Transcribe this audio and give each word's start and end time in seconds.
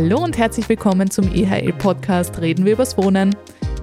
Hallo 0.00 0.22
und 0.22 0.38
herzlich 0.38 0.68
willkommen 0.68 1.10
zum 1.10 1.34
EHL-Podcast 1.34 2.40
Reden 2.40 2.64
wir 2.64 2.74
übers 2.74 2.96
Wohnen. 2.96 3.34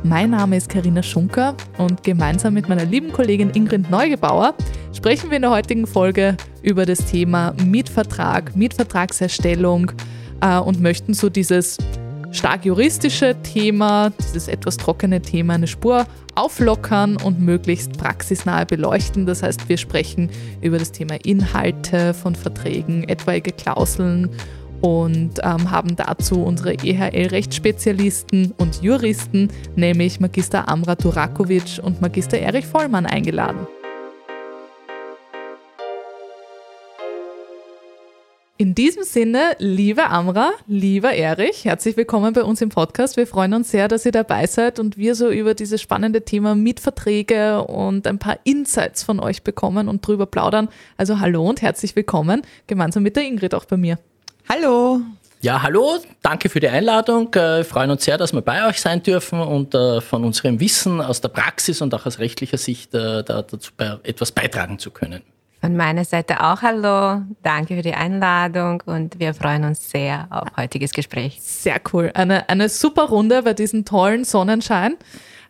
Mein 0.02 0.29
Name 0.29 0.55
ist 0.55 0.70
Karina 0.70 1.04
Schunker 1.04 1.57
und 1.77 2.04
gemeinsam 2.04 2.54
mit 2.54 2.70
meiner 2.70 2.86
lieben 2.86 3.11
Kollegin 3.11 3.49
Ingrid 3.49 3.89
Neugebauer 3.89 4.55
sprechen 4.93 5.29
wir 5.29 5.36
in 5.36 5.41
der 5.41 5.51
heutigen 5.51 5.86
Folge 5.86 6.38
über 6.61 6.86
das 6.86 7.00
Thema 7.00 7.54
Mietvertrag, 7.61 8.55
Mietvertragserstellung 8.55 9.91
äh, 10.39 10.57
und 10.57 10.79
möchten 10.79 11.14
so 11.14 11.29
dieses 11.29 11.79
stark 12.32 12.63
juristische 12.63 13.36
Thema, 13.43 14.13
dieses 14.18 14.47
etwas 14.47 14.77
trockene 14.77 15.21
Thema 15.21 15.55
eine 15.55 15.68
Spur 15.68 16.05
auflockern 16.36 17.18
und 17.18 17.41
möglichst 17.41 17.97
praxisnahe 17.97 18.66
beleuchten. 18.66 19.25
Das 19.25 19.43
heißt, 19.43 19.68
wir 19.68 19.77
sprechen 19.77 20.29
über 20.61 20.77
das 20.77 20.93
Thema 20.93 21.16
Inhalte 21.25 22.13
von 22.13 22.36
Verträgen, 22.36 23.04
etwaige 23.04 23.52
Klauseln 23.52 24.29
und 24.86 25.39
ähm, 25.42 25.71
haben 25.71 25.96
dazu 25.96 26.44
unsere 26.44 26.75
EHL-Rechtsspezialisten 26.75 28.54
und 28.56 28.84
Juristen, 28.84 29.50
nämlich 29.75 30.20
Magister 30.20 30.70
Amra 30.70 30.94
Durakovic 30.94 31.80
und 31.82 32.02
Magister 32.02 32.38
Erich 32.38 32.67
Vollmann, 32.67 33.08
eingeladen. 33.08 33.66
In 38.58 38.75
diesem 38.75 39.02
Sinne, 39.02 39.56
liebe 39.58 40.06
Amra, 40.06 40.52
lieber 40.67 41.14
Erich, 41.14 41.66
herzlich 41.66 41.97
willkommen 41.97 42.33
bei 42.33 42.44
uns 42.44 42.61
im 42.61 42.70
Podcast. 42.70 43.17
Wir 43.17 43.25
freuen 43.25 43.56
uns 43.56 43.72
sehr, 43.72 43.88
dass 43.88 44.06
ihr 44.06 44.11
dabei 44.11 44.45
seid 44.45 44.78
und 44.80 44.97
wir 44.97 45.16
so 45.16 45.31
über 45.31 45.56
dieses 45.56 45.81
spannende 45.81 46.22
Thema 46.25 46.53
Mietverträge 46.53 47.64
und 47.64 48.06
ein 48.06 48.20
paar 48.20 48.38
Insights 48.44 49.02
von 49.02 49.20
euch 49.20 49.42
bekommen 49.42 49.88
und 49.88 50.06
drüber 50.06 50.28
plaudern. 50.28 50.70
Also 50.95 51.20
hallo 51.20 51.50
und 51.50 51.64
herzlich 51.64 51.95
willkommen, 51.95 52.44
gemeinsam 52.67 53.02
mit 53.02 53.16
der 53.16 53.23
Ingrid 53.23 53.56
auch 53.56 53.66
bei 53.66 53.78
mir. 53.78 53.97
Hallo. 54.47 55.01
Ja, 55.41 55.61
hallo, 55.61 55.99
danke 56.21 56.49
für 56.49 56.59
die 56.59 56.67
Einladung. 56.67 57.33
Äh, 57.33 57.57
wir 57.57 57.65
freuen 57.65 57.89
uns 57.91 58.05
sehr, 58.05 58.17
dass 58.17 58.33
wir 58.33 58.41
bei 58.41 58.67
euch 58.67 58.79
sein 58.79 59.02
dürfen 59.02 59.39
und 59.39 59.73
äh, 59.73 60.02
von 60.02 60.23
unserem 60.23 60.59
Wissen 60.59 61.02
aus 61.02 61.21
der 61.21 61.29
Praxis 61.29 61.81
und 61.81 61.93
auch 61.93 62.05
aus 62.05 62.19
rechtlicher 62.19 62.57
Sicht 62.57 62.93
äh, 62.93 63.23
dazu 63.23 63.57
etwas 64.03 64.31
beitragen 64.31 64.79
zu 64.79 64.91
können. 64.91 65.21
Von 65.61 65.75
meiner 65.75 66.05
Seite 66.05 66.43
auch 66.43 66.61
hallo. 66.61 67.23
Danke 67.41 67.75
für 67.75 67.81
die 67.81 67.93
Einladung 67.93 68.83
und 68.85 69.19
wir 69.19 69.33
freuen 69.33 69.63
uns 69.63 69.89
sehr 69.89 70.27
auf 70.29 70.47
heutiges 70.57 70.91
Gespräch. 70.91 71.39
Sehr 71.41 71.81
cool. 71.91 72.11
Eine, 72.13 72.47
eine 72.49 72.69
super 72.69 73.03
Runde 73.03 73.41
bei 73.41 73.53
diesem 73.53 73.83
tollen 73.83 74.25
Sonnenschein, 74.25 74.95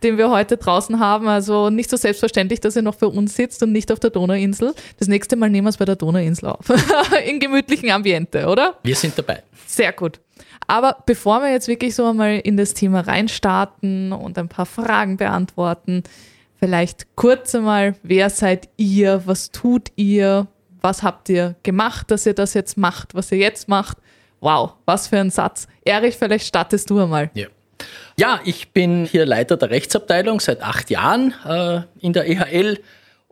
den 0.04 0.18
wir 0.18 0.30
heute 0.30 0.58
draußen 0.58 1.00
haben. 1.00 1.28
Also 1.28 1.70
nicht 1.70 1.90
so 1.90 1.98
selbstverständlich, 1.98 2.60
dass 2.60 2.76
ihr 2.76 2.82
noch 2.82 2.96
für 2.96 3.10
uns 3.10 3.36
sitzt 3.36 3.64
und 3.64 3.72
nicht 3.72 3.92
auf 3.92 4.00
der 4.00 4.10
Donauinsel. 4.10 4.74
Das 4.98 5.08
nächste 5.08 5.36
Mal 5.36 5.50
nehmen 5.50 5.66
wir 5.66 5.70
es 5.70 5.78
bei 5.78 5.86
der 5.86 5.96
Donauinsel 5.96 6.50
auf. 6.50 6.66
In 7.28 7.40
gemütlichen 7.40 7.92
Ambiente, 7.92 8.48
oder? 8.48 8.76
Wir 8.84 8.96
sind 8.96 9.18
dabei. 9.18 9.44
Sehr 9.68 9.94
gut. 9.94 10.20
Aber 10.68 10.98
bevor 11.06 11.42
wir 11.42 11.52
jetzt 11.52 11.68
wirklich 11.68 11.94
so 11.96 12.06
einmal 12.06 12.40
in 12.40 12.58
das 12.58 12.74
Thema 12.74 13.02
reinstarten 13.02 14.12
und 14.12 14.38
ein 14.38 14.50
paar 14.50 14.66
Fragen 14.66 15.18
beantworten, 15.18 16.04
Vielleicht 16.60 17.16
kurz 17.16 17.54
einmal, 17.54 17.96
wer 18.02 18.30
seid 18.30 18.70
ihr, 18.78 19.22
was 19.26 19.52
tut 19.52 19.92
ihr, 19.96 20.48
was 20.82 21.04
habt 21.04 21.30
ihr 21.30 21.56
gemacht, 21.64 22.10
dass 22.12 22.26
ihr 22.26 22.34
das 22.34 22.54
jetzt 22.54 22.78
macht, 22.78 23.14
was 23.14 23.32
ihr 23.32 23.38
jetzt 23.38 23.68
macht. 23.68 23.98
Wow, 24.40 24.74
was 24.86 25.08
für 25.08 25.20
ein 25.20 25.32
Satz. 25.32 25.68
Erich, 25.84 26.16
vielleicht 26.16 26.48
startest 26.48 26.90
du 26.90 27.00
einmal. 27.00 27.30
Ja. 27.34 27.48
Ja, 28.18 28.40
ich 28.46 28.70
bin 28.70 29.06
hier 29.06 29.26
Leiter 29.26 29.58
der 29.58 29.70
Rechtsabteilung 29.70 30.40
seit 30.40 30.62
acht 30.62 30.90
Jahren 30.90 31.34
äh, 31.48 31.82
in 32.00 32.14
der 32.14 32.28
EHL. 32.28 32.80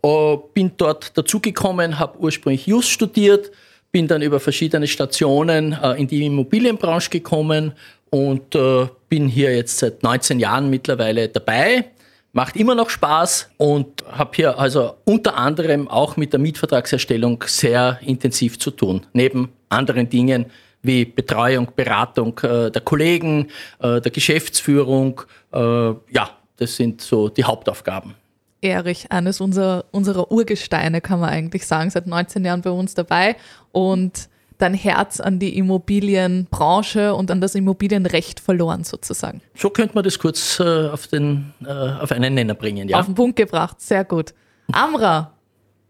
Äh, 0.03 0.37
bin 0.53 0.71
dort 0.77 1.17
dazugekommen, 1.17 1.99
habe 1.99 2.19
ursprünglich 2.19 2.67
Just 2.67 2.89
studiert, 2.89 3.51
bin 3.91 4.07
dann 4.07 4.21
über 4.21 4.39
verschiedene 4.39 4.87
Stationen 4.87 5.73
äh, 5.73 5.93
in 5.93 6.07
die 6.07 6.25
Immobilienbranche 6.25 7.09
gekommen 7.09 7.73
und 8.09 8.55
äh, 8.55 8.87
bin 9.09 9.27
hier 9.27 9.55
jetzt 9.55 9.79
seit 9.79 10.03
19 10.03 10.39
Jahren 10.39 10.69
mittlerweile 10.69 11.29
dabei 11.29 11.85
macht 12.33 12.57
immer 12.57 12.75
noch 12.75 12.89
Spaß 12.89 13.51
und 13.57 14.03
habe 14.11 14.31
hier 14.35 14.59
also 14.59 14.95
unter 15.05 15.37
anderem 15.37 15.87
auch 15.87 16.17
mit 16.17 16.33
der 16.33 16.39
Mietvertragserstellung 16.39 17.43
sehr 17.47 17.99
intensiv 18.01 18.59
zu 18.59 18.71
tun, 18.71 19.05
neben 19.13 19.53
anderen 19.69 20.09
Dingen 20.09 20.47
wie 20.83 21.05
Betreuung, 21.05 21.69
Beratung 21.75 22.37
äh, 22.43 22.69
der 22.69 22.81
Kollegen, 22.81 23.47
äh, 23.79 23.99
der 24.01 24.11
Geschäftsführung. 24.11 25.21
Äh, 25.51 25.57
ja, 25.59 26.29
das 26.57 26.75
sind 26.75 27.01
so 27.01 27.29
die 27.29 27.43
Hauptaufgaben. 27.43 28.13
Erich, 28.61 29.11
eines 29.11 29.41
unserer, 29.41 29.85
unserer 29.91 30.31
Urgesteine, 30.31 31.01
kann 31.01 31.19
man 31.19 31.29
eigentlich 31.29 31.65
sagen, 31.65 31.89
seit 31.89 32.07
19 32.07 32.45
Jahren 32.45 32.61
bei 32.61 32.69
uns 32.69 32.93
dabei 32.93 33.35
und 33.71 34.29
dein 34.57 34.73
Herz 34.73 35.19
an 35.19 35.39
die 35.39 35.57
Immobilienbranche 35.57 37.13
und 37.13 37.29
an 37.31 37.41
das 37.41 37.55
Immobilienrecht 37.55 38.39
verloren 38.39 38.83
sozusagen. 38.83 39.41
So 39.55 39.69
könnte 39.69 39.95
man 39.95 40.03
das 40.03 40.17
kurz 40.19 40.59
äh, 40.59 40.87
auf, 40.89 41.07
den, 41.07 41.53
äh, 41.65 41.69
auf 41.69 42.11
einen 42.11 42.33
Nenner 42.33 42.53
bringen, 42.53 42.87
ja. 42.87 42.99
Auf 42.99 43.07
den 43.07 43.15
Punkt 43.15 43.35
gebracht, 43.35 43.81
sehr 43.81 44.05
gut. 44.05 44.33
Amra, 44.71 45.33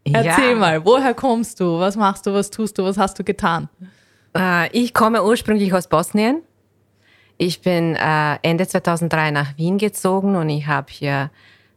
erzähl 0.04 0.50
ja. 0.50 0.56
mal, 0.56 0.84
woher 0.84 1.14
kommst 1.14 1.60
du? 1.60 1.78
Was 1.78 1.96
machst 1.96 2.26
du? 2.26 2.32
Was 2.32 2.50
tust 2.50 2.78
du? 2.78 2.84
Was 2.84 2.98
hast 2.98 3.18
du 3.18 3.24
getan? 3.24 3.68
Äh, 4.36 4.70
ich 4.76 4.94
komme 4.94 5.24
ursprünglich 5.24 5.72
aus 5.72 5.88
Bosnien. 5.88 6.42
Ich 7.36 7.62
bin 7.62 7.96
äh, 7.96 8.36
Ende 8.42 8.66
2003 8.66 9.30
nach 9.30 9.56
Wien 9.56 9.78
gezogen 9.78 10.36
und 10.36 10.48
ich 10.48 10.66
habe 10.66 10.86
hier 10.90 11.30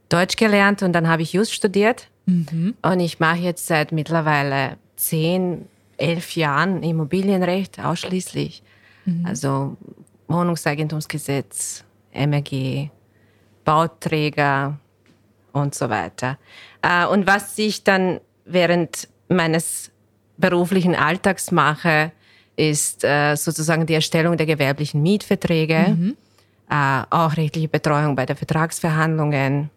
Deutsch 0.10 0.38
gelernt 0.38 0.84
und 0.84 0.94
dann 0.94 1.08
habe 1.08 1.22
ich 1.22 1.34
Just 1.34 1.54
studiert. 1.54 2.08
Mhm. 2.26 2.76
Und 2.82 3.00
ich 3.00 3.20
mache 3.20 3.40
jetzt 3.40 3.68
seit 3.68 3.92
mittlerweile 3.92 4.78
zehn, 4.96 5.68
elf 5.98 6.36
Jahren 6.36 6.84
Immobilienrecht 6.84 7.80
ausschließlich. 7.80 8.62
Mhm. 9.06 9.26
Also 9.26 9.78
Wohnungseigentumsgesetz, 10.28 11.84
MRG, 12.14 12.90
Bauträger 13.66 14.80
und 15.54 15.74
so 15.74 15.90
weiter. 15.90 16.38
Äh, 16.82 17.08
und 17.08 17.26
was 17.28 17.58
ich 17.58 17.84
dann 17.84 18.20
während 18.46 19.08
meines 19.28 19.92
beruflichen 20.38 20.96
Alltags 20.96 21.52
mache, 21.52 22.12
ist 22.58 23.04
äh, 23.04 23.36
sozusagen 23.36 23.86
die 23.86 23.94
Erstellung 23.94 24.36
der 24.36 24.46
gewerblichen 24.46 25.02
Mietverträge, 25.02 25.96
mhm. 25.98 26.18
Äh, 26.70 27.04
auch 27.12 27.38
rechtliche 27.38 27.70
Betreuung 27.70 28.18
bei 28.18 28.26
der 28.26 28.36
Vertragsverhandlungen, 28.36 29.70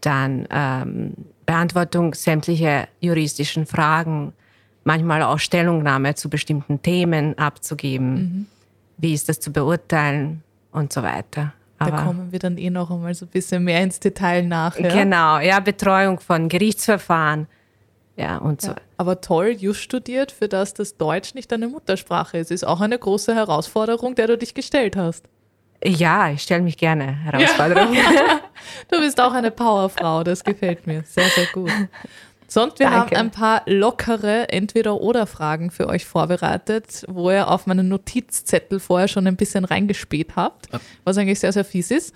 dann 0.00 0.48
ähm, 0.50 1.12
Beantwortung 1.46 2.12
sämtlicher 2.12 2.88
juristischen 2.98 3.66
Fragen, 3.66 4.32
manchmal 4.82 5.22
auch 5.22 5.38
Stellungnahme 5.38 6.16
zu 6.16 6.28
bestimmten 6.28 6.82
Themen 6.82 7.38
abzugeben. 7.38 8.14
Mhm. 8.14 8.46
Wie 8.96 9.14
ist 9.14 9.28
das 9.28 9.38
zu 9.38 9.52
beurteilen 9.52 10.42
und 10.72 10.92
so 10.92 11.02
weiter. 11.02 11.52
Aber 11.78 11.90
da 11.92 12.02
kommen 12.02 12.32
wir 12.32 12.38
dann 12.38 12.58
eh 12.58 12.70
noch 12.70 12.90
einmal 12.90 13.14
so 13.14 13.26
ein 13.26 13.28
bisschen 13.28 13.64
mehr 13.64 13.82
ins 13.82 14.00
Detail 14.00 14.42
nach. 14.42 14.76
Ja? 14.78 14.88
Genau, 14.88 15.38
ja, 15.38 15.60
Betreuung 15.60 16.18
von 16.18 16.48
Gerichtsverfahren. 16.48 17.46
Ja, 18.18 18.38
und 18.38 18.60
so. 18.60 18.72
Ja, 18.72 18.76
aber 18.96 19.20
toll, 19.20 19.56
just 19.58 19.80
studiert, 19.80 20.32
für 20.32 20.48
das 20.48 20.74
das 20.74 20.96
Deutsch 20.96 21.34
nicht 21.34 21.52
deine 21.52 21.68
Muttersprache 21.68 22.38
ist. 22.38 22.50
Ist 22.50 22.66
auch 22.66 22.80
eine 22.80 22.98
große 22.98 23.34
Herausforderung, 23.34 24.16
der 24.16 24.26
du 24.26 24.36
dich 24.36 24.54
gestellt 24.54 24.96
hast. 24.96 25.24
Ja, 25.84 26.28
ich 26.30 26.42
stelle 26.42 26.62
mich 26.62 26.76
gerne 26.76 27.06
Herausforderungen. 27.06 27.94
Ja. 27.94 28.40
du 28.90 28.98
bist 28.98 29.20
auch 29.20 29.32
eine 29.32 29.52
Powerfrau, 29.52 30.24
das 30.24 30.42
gefällt 30.42 30.88
mir. 30.88 31.04
Sehr, 31.06 31.28
sehr 31.28 31.46
gut. 31.52 31.70
Sonst, 32.48 32.80
wir 32.80 32.90
Danke. 32.90 33.14
haben 33.16 33.26
ein 33.26 33.30
paar 33.30 33.62
lockere 33.66 34.48
Entweder-Oder-Fragen 34.48 35.70
für 35.70 35.86
euch 35.86 36.04
vorbereitet, 36.04 37.04
wo 37.06 37.30
ihr 37.30 37.48
auf 37.48 37.66
meinen 37.66 37.88
Notizzettel 37.88 38.80
vorher 38.80 39.06
schon 39.06 39.26
ein 39.28 39.36
bisschen 39.36 39.64
reingespäht 39.64 40.34
habt, 40.34 40.68
was 41.04 41.18
eigentlich 41.18 41.38
sehr, 41.38 41.52
sehr 41.52 41.64
fies 41.64 41.90
ist. 41.92 42.14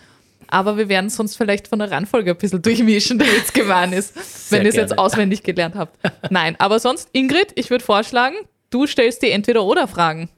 Aber 0.48 0.76
wir 0.76 0.88
werden 0.88 1.10
sonst 1.10 1.36
vielleicht 1.36 1.68
von 1.68 1.78
der 1.78 1.90
Reihenfolge 1.90 2.30
ein 2.32 2.36
bisschen 2.36 2.62
durchmischen, 2.62 3.18
damit 3.18 3.44
es 3.44 3.52
gemein 3.52 3.92
ist, 3.92 4.14
sehr 4.48 4.58
wenn 4.58 4.66
ihr 4.66 4.70
es 4.70 4.76
jetzt 4.76 4.98
auswendig 4.98 5.42
gelernt 5.42 5.74
habt. 5.74 5.98
Nein, 6.30 6.56
aber 6.58 6.78
sonst, 6.78 7.08
Ingrid, 7.12 7.52
ich 7.54 7.70
würde 7.70 7.84
vorschlagen, 7.84 8.36
du 8.70 8.86
stellst 8.86 9.22
die 9.22 9.30
Entweder-Oder-Fragen. 9.30 10.28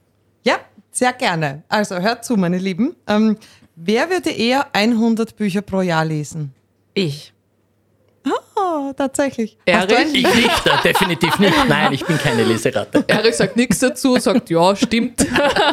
Ja, 0.43 0.59
sehr 0.91 1.13
gerne. 1.13 1.63
Also 1.67 1.95
hört 1.95 2.23
zu, 2.23 2.37
meine 2.37 2.57
Lieben. 2.57 2.95
Ähm, 3.07 3.37
wer 3.75 4.09
würde 4.09 4.29
eher 4.29 4.67
100 4.73 5.35
Bücher 5.35 5.61
pro 5.61 5.81
Jahr 5.81 6.05
lesen? 6.05 6.53
Ich. 6.93 7.33
Oh, 8.55 8.91
tatsächlich. 8.93 9.57
Erich? 9.65 10.13
Ich 10.13 10.35
nicht, 10.35 10.83
definitiv 10.83 11.37
nicht. 11.37 11.53
Nein, 11.67 11.93
ich 11.93 12.05
bin 12.05 12.17
keine 12.17 12.43
Leseratte. 12.43 13.03
Erich 13.07 13.35
sagt 13.35 13.55
nichts 13.55 13.79
dazu, 13.79 14.17
sagt 14.17 14.49
ja, 14.49 14.75
stimmt. 14.75 15.25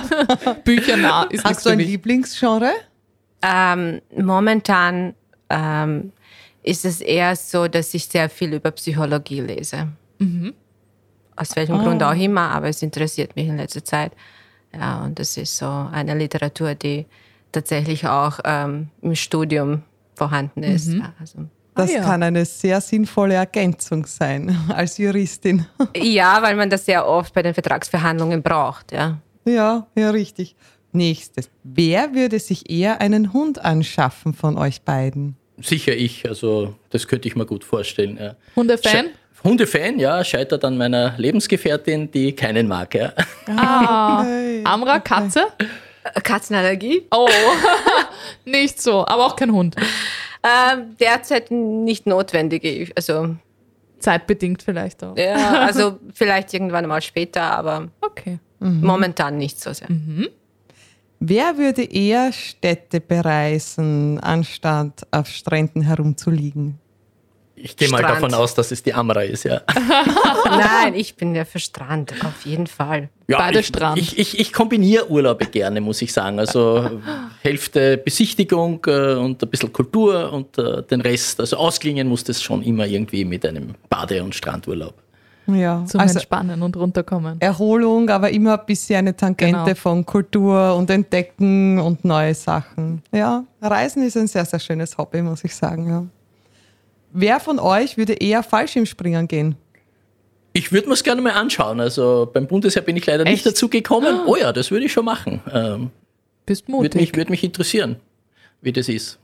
Bücher 0.64 0.96
nah 0.96 1.24
ist 1.24 1.44
Hast 1.44 1.64
du 1.64 1.70
ein 1.70 1.78
Lieblingsgenre? 1.78 2.72
Ähm, 3.42 4.00
momentan 4.16 5.14
ähm, 5.50 6.12
ist 6.62 6.84
es 6.84 7.00
eher 7.00 7.34
so, 7.36 7.68
dass 7.68 7.92
ich 7.94 8.06
sehr 8.06 8.28
viel 8.28 8.54
über 8.54 8.70
Psychologie 8.70 9.40
lese. 9.40 9.88
Mhm. 10.18 10.54
Aus 11.36 11.56
welchem 11.56 11.80
oh. 11.80 11.82
Grund 11.82 12.02
auch 12.02 12.14
immer, 12.14 12.50
aber 12.50 12.68
es 12.68 12.82
interessiert 12.82 13.34
mich 13.36 13.48
in 13.48 13.56
letzter 13.56 13.84
Zeit. 13.84 14.12
Ja, 14.72 15.02
und 15.02 15.18
das 15.18 15.36
ist 15.36 15.56
so 15.56 15.66
eine 15.66 16.14
Literatur, 16.14 16.74
die 16.74 17.06
tatsächlich 17.50 18.06
auch 18.06 18.38
ähm, 18.44 18.88
im 19.02 19.14
Studium 19.14 19.82
vorhanden 20.14 20.62
ist. 20.62 20.88
Mhm. 20.88 21.06
Also 21.18 21.46
das 21.74 21.90
ah, 21.90 21.94
ja. 21.94 22.02
kann 22.02 22.22
eine 22.22 22.44
sehr 22.44 22.80
sinnvolle 22.80 23.34
Ergänzung 23.34 24.06
sein 24.06 24.56
als 24.68 24.98
Juristin. 24.98 25.66
Ja, 25.96 26.42
weil 26.42 26.54
man 26.54 26.68
das 26.70 26.84
sehr 26.84 27.06
oft 27.06 27.32
bei 27.32 27.42
den 27.42 27.54
Vertragsverhandlungen 27.54 28.42
braucht, 28.42 28.92
ja. 28.92 29.18
Ja, 29.44 29.86
ja, 29.96 30.10
richtig. 30.10 30.54
Nächstes. 30.92 31.50
Wer 31.64 32.14
würde 32.14 32.38
sich 32.38 32.70
eher 32.70 33.00
einen 33.00 33.32
Hund 33.32 33.64
anschaffen 33.64 34.34
von 34.34 34.56
euch 34.58 34.82
beiden? 34.82 35.36
Sicher 35.60 35.92
ich, 35.94 36.28
also 36.28 36.74
das 36.90 37.06
könnte 37.08 37.28
ich 37.28 37.36
mir 37.36 37.46
gut 37.46 37.64
vorstellen. 37.64 38.18
Ja. 38.20 38.34
Hundefan? 38.56 38.90
Sche 38.90 39.10
Hundefan, 39.44 39.98
ja, 39.98 40.22
scheitert 40.22 40.64
an 40.64 40.76
meiner 40.78 41.14
Lebensgefährtin, 41.18 42.10
die 42.12 42.32
keinen 42.32 42.68
mag. 42.68 42.94
Ja. 42.94 43.12
Ah, 43.48 44.20
Okay. 44.20 44.60
Amra, 44.64 45.00
Katze? 45.00 45.46
Katzenallergie? 46.22 47.02
Oh, 47.10 47.28
nicht 48.44 48.80
so, 48.80 49.06
aber 49.06 49.26
auch 49.26 49.36
kein 49.36 49.52
Hund. 49.52 49.76
Ähm, 50.44 50.96
derzeit 51.00 51.50
nicht 51.50 52.06
notwendig. 52.06 52.92
Also, 52.96 53.36
Zeitbedingt 53.98 54.62
vielleicht 54.62 55.02
auch. 55.04 55.16
ja, 55.16 55.60
also 55.60 55.98
vielleicht 56.14 56.52
irgendwann 56.54 56.86
mal 56.86 57.00
später, 57.02 57.42
aber 57.42 57.88
Okay. 58.00 58.38
momentan 58.60 59.38
nicht 59.38 59.60
so 59.60 59.72
sehr. 59.72 59.88
Wer 61.24 61.56
würde 61.56 61.84
eher 61.84 62.32
Städte 62.32 63.00
bereisen, 63.00 64.18
anstatt 64.18 65.06
auf 65.12 65.28
Stränden 65.28 65.82
herumzuliegen? 65.82 66.80
Ich 67.54 67.76
gehe 67.76 67.88
mal 67.90 68.02
davon 68.02 68.34
aus, 68.34 68.56
dass 68.56 68.72
es 68.72 68.82
die 68.82 68.92
Amra 68.92 69.22
ist, 69.22 69.44
ja. 69.44 69.60
Nein, 70.46 70.94
ich 70.96 71.14
bin 71.14 71.32
ja 71.36 71.44
für 71.44 71.60
Strand, 71.60 72.12
auf 72.24 72.44
jeden 72.44 72.66
Fall. 72.66 73.08
ja 73.28 73.38
Beide 73.38 73.60
ich, 73.60 73.68
Strand. 73.68 73.98
Ich, 73.98 74.18
ich, 74.18 74.40
ich 74.40 74.52
kombiniere 74.52 75.08
Urlaube 75.08 75.46
gerne, 75.46 75.80
muss 75.80 76.02
ich 76.02 76.12
sagen. 76.12 76.40
Also 76.40 76.90
Hälfte 77.42 77.98
Besichtigung 77.98 78.84
äh, 78.88 79.14
und 79.14 79.40
ein 79.44 79.48
bisschen 79.48 79.72
Kultur 79.72 80.32
und 80.32 80.58
äh, 80.58 80.82
den 80.82 81.02
Rest. 81.02 81.38
Also 81.38 81.56
ausklingen 81.56 82.08
muss 82.08 82.24
das 82.24 82.42
schon 82.42 82.64
immer 82.64 82.84
irgendwie 82.84 83.24
mit 83.24 83.46
einem 83.46 83.76
Bade- 83.88 84.24
und 84.24 84.34
Strandurlaub. 84.34 84.94
Ja, 85.46 85.84
Zum 85.86 86.00
also 86.00 86.14
Entspannen 86.14 86.62
und 86.62 86.76
runterkommen. 86.76 87.40
Erholung, 87.40 88.08
aber 88.10 88.30
immer 88.30 88.58
ein 88.60 88.66
bisschen 88.66 88.98
eine 88.98 89.16
Tangente 89.16 89.64
Genau. 89.64 89.74
von 89.74 90.06
Kultur 90.06 90.76
und 90.76 90.88
Entdecken 90.88 91.78
und 91.80 92.04
neue 92.04 92.34
Sachen. 92.34 93.02
Ja, 93.12 93.44
Reisen 93.60 94.02
ist 94.04 94.16
ein 94.16 94.28
sehr, 94.28 94.44
sehr 94.44 94.60
schönes 94.60 94.96
Hobby, 94.96 95.20
muss 95.20 95.42
ich 95.44 95.54
sagen. 95.54 95.88
Ja. 95.88 96.04
Wer 97.12 97.40
von 97.40 97.58
euch 97.58 97.96
würde 97.98 98.14
eher 98.14 98.42
Fallschirmspringen 98.42 99.26
gehen? 99.28 99.56
Ich 100.54 100.70
würde 100.70 100.86
mir 100.88 100.94
es 100.94 101.02
gerne 101.02 101.20
mal 101.22 101.32
anschauen. 101.32 101.80
Also 101.80 102.30
beim 102.32 102.46
Bundesheer 102.46 102.82
bin 102.82 102.96
ich 102.96 103.06
leider 103.06 103.24
Echt? 103.24 103.32
nicht 103.32 103.46
dazu 103.46 103.68
gekommen. 103.68 104.20
Oh 104.26 104.36
ja, 104.36 104.52
das 104.52 104.70
würde 104.70 104.84
ich 104.86 104.92
schon 104.92 105.04
machen. 105.04 105.40
Ähm, 105.52 105.90
Bist 106.46 106.68
würde 106.68 106.72
mutig. 106.72 106.94
mich, 107.00 107.16
würd 107.16 107.30
mich 107.30 107.42
interessieren, 107.42 107.96
wie 108.60 108.72
das 108.72 108.88
ist. 108.88 109.18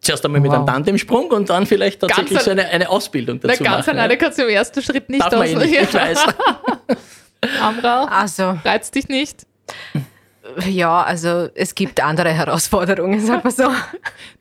Zuerst 0.00 0.24
einmal 0.24 0.40
mit 0.40 0.50
Wow. 0.50 0.58
einem 0.58 0.66
Tandemsprung 0.66 1.30
und 1.30 1.50
dann 1.50 1.66
vielleicht 1.66 2.00
tatsächlich 2.00 2.30
Ganz 2.34 2.44
so 2.44 2.50
eine, 2.52 2.66
eine 2.68 2.88
Ausbildung 2.88 3.40
Na, 3.42 3.48
dazu 3.48 3.64
ganz 3.64 3.86
machen. 3.86 3.98
alleine 3.98 4.16
kannst 4.16 4.38
du 4.38 4.42
im 4.44 4.48
ersten 4.50 4.80
Schritt 4.82 5.08
nicht 5.10 5.22
Darf 5.22 5.32
man 5.32 5.46
eh 5.48 5.54
nicht, 5.56 5.74
ich 5.80 5.94
weiß. 5.94 6.24
Amra, 7.60 8.04
Also, 8.04 8.58
reizt 8.64 8.94
dich 8.94 9.08
nicht? 9.08 9.46
ja, 10.68 11.02
also 11.02 11.48
es 11.54 11.74
gibt 11.74 12.02
andere 12.02 12.30
Herausforderungen, 12.32 13.20
sagen 13.24 13.44
wir 13.44 13.50
so. 13.50 13.70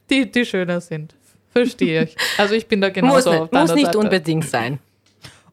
Die, 0.09 0.29
die 0.31 0.45
schöner 0.45 0.79
sind. 0.79 1.13
Verstehe 1.51 2.03
ich. 2.05 2.15
Also 2.37 2.53
ich 2.53 2.67
bin 2.67 2.81
da 2.81 2.89
genauso 2.89 3.15
muss 3.31 3.39
auf 3.41 3.51
nicht, 3.51 3.53
muss 3.61 3.73
nicht 3.75 3.85
Seite. 3.87 3.97
unbedingt 3.97 4.45
sein. 4.47 4.79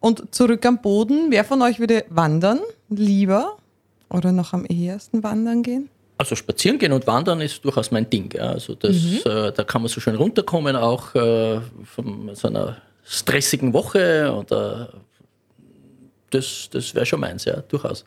Und 0.00 0.34
zurück 0.34 0.64
am 0.66 0.80
Boden, 0.82 1.26
wer 1.30 1.44
von 1.44 1.62
euch 1.62 1.80
würde 1.80 2.04
wandern 2.10 2.60
lieber 2.90 3.56
oder 4.10 4.30
noch 4.32 4.52
am 4.52 4.64
ehesten 4.66 5.22
wandern 5.22 5.62
gehen? 5.62 5.88
Also 6.16 6.36
spazieren 6.36 6.78
gehen 6.78 6.92
und 6.92 7.06
wandern 7.06 7.40
ist 7.40 7.64
durchaus 7.64 7.90
mein 7.90 8.08
Ding. 8.08 8.32
Ja. 8.34 8.50
Also 8.50 8.74
das, 8.74 8.92
Mhm. 8.96 9.20
äh, 9.24 9.52
da 9.52 9.64
kann 9.64 9.82
man 9.82 9.88
so 9.88 10.00
schön 10.00 10.14
runterkommen, 10.14 10.76
auch 10.76 11.14
äh, 11.14 11.60
von 11.84 12.30
so 12.34 12.48
einer 12.48 12.76
stressigen 13.04 13.72
Woche. 13.72 14.32
Und, 14.32 14.50
äh, 14.52 14.86
das 16.30 16.68
das 16.70 16.94
wäre 16.94 17.06
schon 17.06 17.20
meins, 17.20 17.44
ja, 17.44 17.56
durchaus. 17.68 18.04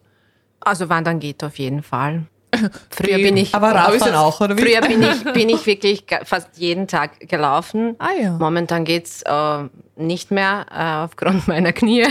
Also 0.61 0.89
wandern 0.89 1.19
geht 1.19 1.43
auf 1.43 1.57
jeden 1.59 1.83
Fall. 1.83 2.23
Früher 2.89 3.17
bin 3.17 3.37
ich, 3.37 3.53
Aber 3.53 3.91
jetzt- 3.93 4.13
auch, 4.13 4.39
oder 4.41 4.57
wie? 4.57 4.61
früher 4.61 4.81
bin 4.81 5.03
ich, 5.03 5.23
bin 5.33 5.49
ich 5.49 5.65
wirklich 5.65 6.03
fast 6.23 6.57
jeden 6.57 6.87
Tag 6.87 7.19
gelaufen. 7.27 7.95
Ah 7.99 8.11
ja. 8.19 8.31
Momentan 8.37 8.85
geht's 8.85 9.21
äh, 9.23 9.63
nicht 9.97 10.31
mehr 10.31 10.65
äh, 10.71 11.03
aufgrund 11.05 11.47
meiner 11.47 11.73
Knie, 11.73 12.05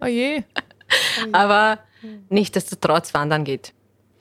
Oh 0.00 0.06
je. 0.06 0.42
aber 1.32 1.78
nichtsdestotrotz 2.28 3.14
wandern 3.14 3.44
geht. 3.44 3.72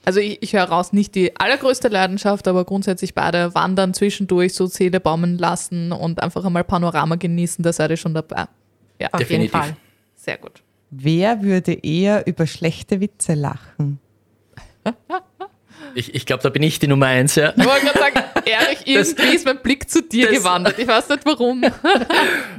Also 0.03 0.19
ich, 0.19 0.41
ich 0.41 0.53
höre 0.53 0.63
raus, 0.63 0.93
nicht 0.93 1.13
die 1.15 1.35
allergrößte 1.39 1.87
Leidenschaft, 1.87 2.47
aber 2.47 2.65
grundsätzlich 2.65 3.13
beide 3.13 3.53
wandern 3.53 3.93
zwischendurch, 3.93 4.53
so 4.53 4.65
Seele 4.65 4.99
baumen 4.99 5.37
lassen 5.37 5.91
und 5.91 6.21
einfach 6.23 6.43
einmal 6.43 6.63
Panorama 6.63 7.15
genießen, 7.15 7.61
da 7.63 7.71
seid 7.71 7.91
ihr 7.91 7.97
schon 7.97 8.13
dabei. 8.13 8.45
Ja, 8.99 9.09
Auf 9.11 9.19
Definitiv. 9.19 9.53
jeden 9.53 9.63
Fall. 9.63 9.75
sehr 10.15 10.37
gut. 10.37 10.63
Wer 10.89 11.41
würde 11.43 11.73
eher 11.73 12.25
über 12.27 12.47
schlechte 12.47 12.99
Witze 12.99 13.33
lachen? 13.35 13.99
Ich, 15.95 16.15
ich 16.15 16.25
glaube, 16.25 16.41
da 16.43 16.49
bin 16.49 16.63
ich 16.63 16.79
die 16.79 16.87
Nummer 16.87 17.07
eins. 17.07 17.35
Ja. 17.35 17.53
Ich 17.55 17.65
wollte 17.65 17.85
gerade 17.85 17.99
sagen, 17.99 18.23
Erich, 18.45 18.79
irgendwie 18.87 19.35
ist 19.35 19.45
mein 19.45 19.57
Blick 19.61 19.89
zu 19.89 20.01
dir 20.01 20.27
das- 20.27 20.37
gewandert. 20.37 20.79
Ich 20.79 20.87
weiß 20.87 21.09
nicht 21.09 21.25
warum. 21.25 21.63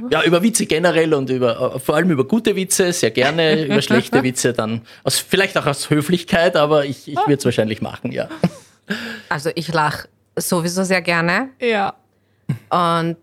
ja, 0.09 0.23
über 0.23 0.41
Witze 0.43 0.65
generell 0.65 1.13
und 1.13 1.29
über, 1.29 1.75
äh, 1.75 1.79
vor 1.79 1.95
allem 1.95 2.11
über 2.11 2.25
gute 2.27 2.55
Witze, 2.55 2.93
sehr 2.93 3.11
gerne. 3.11 3.65
über 3.65 3.81
schlechte 3.81 4.21
Witze 4.23 4.53
dann, 4.53 4.81
aus, 5.03 5.17
vielleicht 5.19 5.57
auch 5.57 5.65
aus 5.65 5.89
Höflichkeit, 5.89 6.55
aber 6.55 6.85
ich, 6.85 7.07
ich 7.07 7.17
würde 7.17 7.33
es 7.35 7.45
wahrscheinlich 7.45 7.81
machen, 7.81 8.11
ja. 8.11 8.29
Also 9.29 9.49
ich 9.55 9.67
lache 9.73 10.07
sowieso 10.35 10.83
sehr 10.83 11.01
gerne 11.01 11.49
Ja, 11.59 11.95
und 12.69 13.17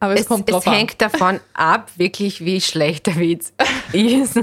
aber 0.00 0.14
es, 0.14 0.20
es, 0.22 0.26
kommt 0.26 0.48
es 0.48 0.52
drauf 0.52 0.66
an. 0.66 0.74
hängt 0.74 1.00
davon 1.00 1.40
ab, 1.54 1.90
wirklich 1.96 2.44
wie 2.44 2.60
schlecht 2.60 3.06
der 3.06 3.16
Witz 3.16 3.52
ist 3.92 4.38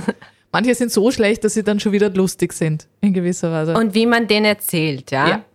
Manche 0.55 0.73
sind 0.73 0.89
so 0.89 1.11
schlecht, 1.11 1.43
dass 1.43 1.53
sie 1.53 1.65
dann 1.65 1.81
schon 1.81 1.91
wieder 1.91 2.09
lustig 2.11 2.53
sind, 2.53 2.87
in 3.01 3.11
gewisser 3.11 3.51
Weise. 3.51 3.73
und 3.73 3.93
wie 3.93 4.05
man 4.05 4.25
den 4.25 4.45
erzählt. 4.45 5.11
Ja? 5.11 5.27
ja, 5.27 5.45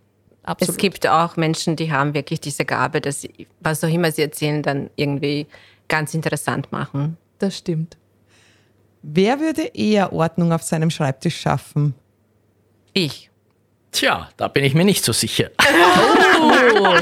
absolut. 0.43 0.75
Es 0.75 0.77
gibt 0.77 1.07
auch 1.07 1.37
Menschen, 1.37 1.75
die 1.75 1.91
haben 1.91 2.13
wirklich 2.13 2.39
diese 2.39 2.65
Gabe, 2.65 3.01
dass 3.01 3.21
sie, 3.21 3.47
was 3.61 3.83
auch 3.83 3.89
immer 3.89 4.11
sie 4.11 4.21
erzählen, 4.21 4.61
dann 4.61 4.91
irgendwie 4.97 5.47
ganz 5.87 6.13
interessant 6.13 6.71
machen. 6.71 7.17
das 7.39 7.57
stimmt. 7.57 7.97
Wer 9.01 9.39
würde 9.39 9.71
eher 9.73 10.13
Ordnung 10.13 10.53
auf 10.53 10.61
seinem 10.61 10.91
Schreibtisch 10.91 11.37
schaffen? 11.41 11.95
Ich. 12.93 13.31
Tja, 13.91 14.29
da 14.37 14.49
bin 14.49 14.63
ich 14.63 14.75
mir 14.75 14.85
nicht 14.85 15.03
so 15.03 15.13
sicher. 15.13 15.49
Oh, 16.43 16.97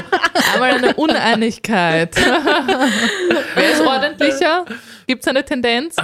einmal 0.52 0.72
eine 0.72 0.94
Uneinigkeit. 0.94 2.14
Wer 3.54 3.72
ist 3.72 3.80
ordentlicher? 3.80 4.66
Gibt 5.06 5.22
es 5.22 5.28
eine 5.28 5.44
Tendenz? 5.44 5.96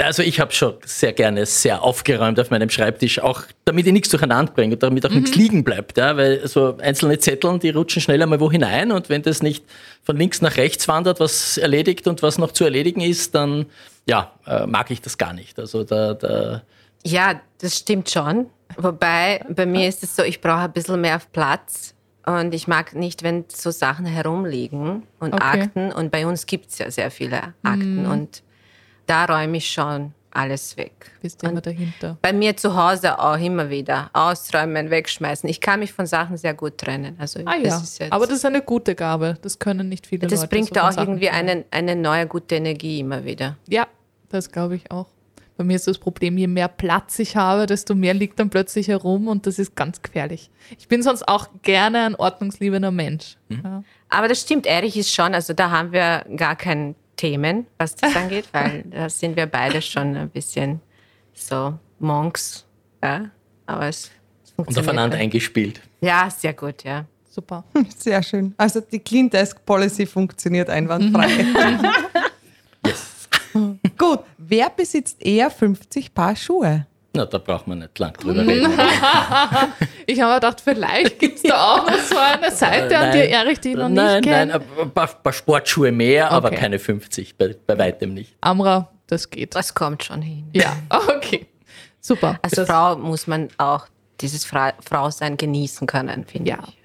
Also 0.00 0.22
ich 0.22 0.38
habe 0.38 0.52
schon 0.52 0.74
sehr 0.84 1.12
gerne 1.12 1.44
sehr 1.44 1.82
aufgeräumt 1.82 2.38
auf 2.38 2.50
meinem 2.50 2.70
Schreibtisch, 2.70 3.18
auch 3.18 3.42
damit 3.64 3.84
ich 3.84 3.92
nichts 3.92 4.08
durcheinander 4.10 4.52
bringe 4.52 4.74
und 4.74 4.82
damit 4.82 5.04
auch 5.04 5.10
nichts 5.10 5.34
liegen 5.34 5.64
bleibt. 5.64 5.98
Ja? 5.98 6.16
Weil 6.16 6.46
so 6.46 6.76
einzelne 6.78 7.18
Zetteln, 7.18 7.58
die 7.58 7.70
rutschen 7.70 8.00
schneller 8.00 8.26
mal 8.26 8.38
wo 8.38 8.50
hinein 8.50 8.92
und 8.92 9.08
wenn 9.08 9.22
das 9.22 9.42
nicht 9.42 9.64
von 10.04 10.16
links 10.16 10.40
nach 10.40 10.56
rechts 10.56 10.86
wandert, 10.86 11.18
was 11.18 11.58
erledigt 11.58 12.06
und 12.06 12.22
was 12.22 12.38
noch 12.38 12.52
zu 12.52 12.62
erledigen 12.62 13.00
ist, 13.00 13.34
dann 13.34 13.66
ja, 14.06 14.32
äh, 14.46 14.66
mag 14.66 14.90
ich 14.92 15.02
das 15.02 15.18
gar 15.18 15.32
nicht. 15.32 15.58
Also 15.58 15.82
da, 15.82 16.14
da 16.14 16.62
Ja, 17.04 17.40
das 17.60 17.76
stimmt 17.76 18.08
schon. 18.08 18.46
Wobei 18.76 19.44
bei 19.48 19.66
mir 19.66 19.88
ist 19.88 20.04
es 20.04 20.14
so, 20.14 20.22
ich 20.22 20.40
brauche 20.40 20.60
ein 20.60 20.72
bisschen 20.72 21.00
mehr 21.00 21.20
Platz 21.32 21.94
und 22.24 22.54
ich 22.54 22.68
mag 22.68 22.94
nicht, 22.94 23.24
wenn 23.24 23.46
so 23.48 23.72
Sachen 23.72 24.06
herumliegen 24.06 25.02
und 25.18 25.34
Okay. 25.34 25.62
Akten. 25.62 25.90
Und 25.90 26.12
bei 26.12 26.24
uns 26.24 26.46
gibt 26.46 26.70
es 26.70 26.78
ja 26.78 26.88
sehr 26.88 27.10
viele 27.10 27.54
Akten 27.64 28.06
und 28.06 28.42
da 29.08 29.24
räume 29.24 29.56
ich 29.56 29.70
schon 29.70 30.12
alles 30.30 30.76
weg. 30.76 30.92
Bist 31.22 31.42
du 31.42 31.48
immer 31.48 31.60
dahinter. 31.60 32.18
Bei 32.22 32.32
mir 32.32 32.56
zu 32.56 32.76
Hause 32.76 33.18
auch 33.18 33.38
immer 33.38 33.70
wieder 33.70 34.10
ausräumen, 34.12 34.90
wegschmeißen. 34.90 35.48
Ich 35.48 35.60
kann 35.60 35.80
mich 35.80 35.92
von 35.92 36.06
Sachen 36.06 36.36
sehr 36.36 36.54
gut 36.54 36.78
trennen. 36.78 37.16
Also 37.18 37.40
Ah 37.44 37.56
das 37.62 37.62
ja, 37.62 37.78
ist 37.78 37.98
jetzt, 37.98 38.12
aber 38.12 38.26
das 38.26 38.36
ist 38.36 38.44
eine 38.44 38.62
gute 38.62 38.94
Gabe. 38.94 39.36
Das 39.42 39.58
können 39.58 39.88
nicht 39.88 40.06
viele 40.06 40.26
das 40.26 40.40
Leute. 40.40 40.48
bringt 40.48 40.74
so 40.74 40.80
auch 40.80 40.96
irgendwie 40.96 41.26
trennen. 41.26 41.64
eine, 41.70 41.96
neue 41.96 42.26
gute 42.26 42.56
Energie 42.56 43.00
immer 43.00 43.24
wieder. 43.24 43.56
Ja, 43.68 43.86
das 44.28 44.52
glaube 44.52 44.76
ich 44.76 44.90
auch. 44.90 45.06
Bei 45.56 45.64
mir 45.64 45.74
ist 45.74 45.88
das 45.88 45.98
Problem, 45.98 46.38
je 46.38 46.46
mehr 46.46 46.68
Platz 46.68 47.18
ich 47.18 47.34
habe, 47.34 47.66
desto 47.66 47.96
mehr 47.96 48.14
liegt 48.14 48.38
dann 48.38 48.48
plötzlich 48.48 48.86
herum 48.86 49.26
und 49.26 49.44
das 49.44 49.58
ist 49.58 49.74
ganz 49.74 50.02
gefährlich. 50.02 50.50
Ich 50.78 50.86
bin 50.86 51.02
sonst 51.02 51.26
auch 51.26 51.48
gerne 51.62 52.04
ein 52.04 52.14
ordnungsliebender 52.14 52.92
Mensch. 52.92 53.36
Ja. 53.48 53.82
Aber 54.08 54.28
das 54.28 54.40
stimmt, 54.40 54.66
Erich 54.66 54.96
ist 54.96 55.12
schon, 55.12 55.34
also 55.34 55.54
da 55.54 55.72
haben 55.72 55.90
wir 55.90 56.24
gar 56.36 56.54
kein 56.54 56.94
Themen, 57.18 57.66
was 57.76 57.94
das 57.96 58.16
angeht, 58.22 58.46
weil 58.52 58.84
da 58.90 59.10
sind 59.10 59.36
wir 59.36 59.44
beide 59.46 59.82
schon 59.82 60.16
ein 60.16 60.30
bisschen 60.30 60.80
so 61.34 61.78
Monks. 61.98 62.64
Ja, 63.02 63.30
aber 63.66 63.88
es 63.88 64.10
und 64.56 64.64
funktioniert. 64.64 64.88
aufeinander 64.88 65.16
halt. 65.16 65.24
eingespielt. 65.24 65.82
Ja, 66.00 66.30
sehr 66.30 66.54
gut, 66.54 66.82
ja. 66.84 67.04
Super. 67.30 67.62
Sehr 67.96 68.20
schön. 68.22 68.52
Also 68.56 68.80
die 68.80 68.98
Clean 68.98 69.30
Desk 69.30 69.64
Policy 69.64 70.06
funktioniert 70.06 70.68
einwandfrei. 70.70 71.28
Gut, 73.96 74.20
wer 74.38 74.70
besitzt 74.70 75.22
eher 75.24 75.48
50 75.50 76.12
Paar 76.14 76.34
Schuhe? 76.34 76.86
Na, 77.14 77.26
da 77.26 77.38
braucht 77.38 77.66
man 77.68 77.78
nicht 77.80 77.98
lang 77.98 78.12
drüber 78.14 78.44
reden. 78.46 78.72
Ich 80.10 80.18
habe 80.22 80.30
mir 80.30 80.34
gedacht, 80.36 80.60
vielleicht 80.62 81.18
gibt 81.18 81.36
es 81.36 81.42
da 81.42 81.74
auch 81.74 81.86
noch 81.86 81.98
so 81.98 82.16
eine 82.16 82.50
Seite 82.54 82.96
an 82.96 83.12
dir, 83.12 83.28
Erich, 83.28 83.60
die 83.60 83.74
noch 83.74 83.90
nein, 83.90 84.20
nicht 84.22 84.30
nein, 84.30 84.48
kenne. 84.50 84.64
ein 84.80 84.90
paar, 84.90 85.06
paar 85.06 85.32
Sportschuhe 85.34 85.92
mehr, 85.92 86.30
aber 86.30 86.48
Okay. 86.48 86.56
keine 86.56 86.78
50, 86.78 87.36
bei, 87.36 87.54
bei 87.66 87.76
weitem 87.76 88.14
nicht. 88.14 88.34
Amra, 88.40 88.90
das 89.06 89.28
geht. 89.28 89.54
Das 89.54 89.74
kommt 89.74 90.02
schon 90.04 90.22
hin. 90.22 90.48
Ja, 90.54 90.74
okay. 91.16 91.46
Super. 92.00 92.38
Als 92.40 92.52
Das- 92.54 92.66
Frau 92.68 92.96
muss 92.96 93.26
man 93.26 93.48
auch 93.58 93.86
dieses 94.22 94.46
Fra 94.46 94.72
Frausein 94.82 95.36
genießen 95.36 95.86
können, 95.86 96.24
finde 96.24 96.52
Ja. 96.52 96.58
ich. 96.66 96.78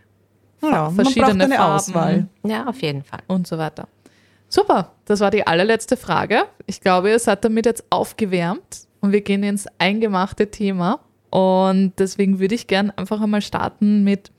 Ja, 0.62 0.70
man 0.90 0.96
verschiedene 0.96 1.26
braucht 1.28 1.42
eine 1.42 1.56
Farben. 1.56 1.74
Auswahl. 1.76 2.28
Ja, 2.46 2.66
auf 2.68 2.82
jeden 2.82 3.04
Fall. 3.04 3.20
und 3.28 3.48
so 3.48 3.58
weiter. 3.58 3.88
Super, 4.50 4.92
das 5.06 5.22
war 5.22 5.32
die 5.32 5.48
allerletzte 5.48 5.96
Frage. 5.98 6.44
Ich 6.68 6.82
glaube, 6.82 7.10
ihr 7.10 7.20
seid 7.20 7.44
damit 7.46 7.66
jetzt 7.66 7.86
aufgewärmt 7.90 8.82
und 9.00 9.12
wir 9.14 9.22
gehen 9.22 9.44
ins 9.44 9.66
eingemachte 9.80 10.52
Thema. 10.52 11.00
Und 11.34 11.94
deswegen 11.98 12.40
würde 12.40 12.54
ich 12.54 12.68
gern 12.68 12.92
einfach 12.92 13.20
einmal 13.20 13.42
starten 13.42 14.04
mit 14.04 14.30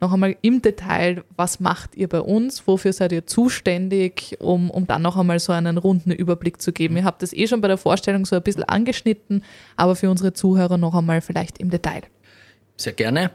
noch 0.00 0.12
einmal 0.12 0.36
im 0.42 0.62
Detail, 0.62 1.24
was 1.36 1.58
macht 1.58 1.96
ihr 1.96 2.08
bei 2.08 2.20
uns, 2.20 2.68
wofür 2.68 2.92
seid 2.92 3.10
ihr 3.10 3.26
zuständig, 3.26 4.36
um, 4.38 4.70
um 4.70 4.86
dann 4.86 5.02
noch 5.02 5.16
einmal 5.16 5.40
so 5.40 5.52
einen 5.52 5.76
runden 5.76 6.12
Überblick 6.12 6.62
zu 6.62 6.70
geben. 6.72 6.96
Ihr 6.96 7.04
habt 7.04 7.22
das 7.22 7.32
eh 7.32 7.48
schon 7.48 7.60
bei 7.60 7.66
der 7.66 7.78
Vorstellung 7.78 8.26
so 8.26 8.36
ein 8.36 8.42
bisschen 8.42 8.62
angeschnitten, 8.62 9.42
aber 9.74 9.96
für 9.96 10.08
unsere 10.08 10.32
Zuhörer 10.32 10.78
noch 10.78 10.94
einmal 10.94 11.20
vielleicht 11.20 11.58
im 11.58 11.68
Detail. 11.68 12.02
Sehr 12.76 12.92
gerne. 12.92 13.32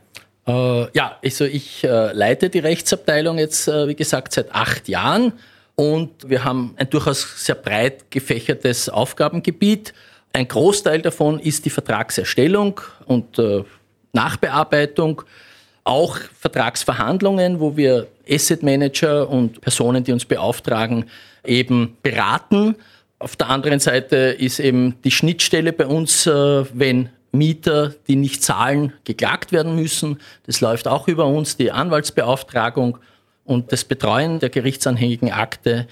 Äh, 0.48 0.90
ja, 0.98 1.18
also 1.22 1.44
ich 1.44 1.84
äh, 1.84 2.14
leite 2.14 2.50
die 2.50 2.60
Rechtsabteilung 2.60 3.40
jetzt, 3.40 3.68
äh, 3.68 3.90
wie 3.90 3.96
gesagt, 3.96 4.32
seit 4.32 4.56
acht 4.56 4.88
Jahren 4.88 5.34
und 5.75 6.30
wir 6.30 6.46
haben 6.46 6.75
ein 6.78 6.90
durchaus 6.90 7.46
sehr 7.46 7.56
breit 7.56 8.10
gefächertes 8.10 8.88
Aufgabengebiet. 8.88 9.94
Ein 10.36 10.50
Großteil 10.50 11.01
davon 11.01 11.39
ist 11.39 11.63
die 11.63 11.70
Vertragserstellung 11.70 12.82
und 13.06 13.39
äh, 13.39 13.63
Nachbearbeitung, 14.12 15.22
auch 15.86 16.18
Vertragsverhandlungen, 16.18 17.62
wo 17.62 17.77
wir 17.77 18.08
Asset 18.30 18.62
Manager 18.62 19.30
und 19.30 19.62
Personen, 19.62 20.04
die 20.04 20.12
uns 20.12 20.25
beauftragen, 20.25 21.06
eben 21.46 21.96
beraten. 22.04 22.75
Auf 23.18 23.38
der 23.38 23.50
anderen 23.50 23.80
Seite 23.80 24.18
ist 24.18 24.60
eben 24.60 24.96
die 25.06 25.12
Schnittstelle 25.12 25.72
bei 25.72 25.88
uns, 25.88 26.27
äh, 26.27 26.65
wenn 26.74 27.08
Mieter, 27.32 27.94
die 28.10 28.18
nicht 28.18 28.44
zahlen, 28.44 28.92
geklagt 29.06 29.54
werden 29.54 29.77
müssen. 29.77 30.20
Das 30.48 30.60
läuft 30.60 30.89
auch 30.89 31.08
über 31.08 31.27
uns, 31.27 31.56
die 31.56 31.72
Anwaltsbeauftragung 31.72 32.98
und 33.46 33.72
das 33.72 33.86
Betreuen 33.86 34.39
der 34.39 34.50
gerichtsanhängigen 34.50 35.32
Akte. 35.32 35.88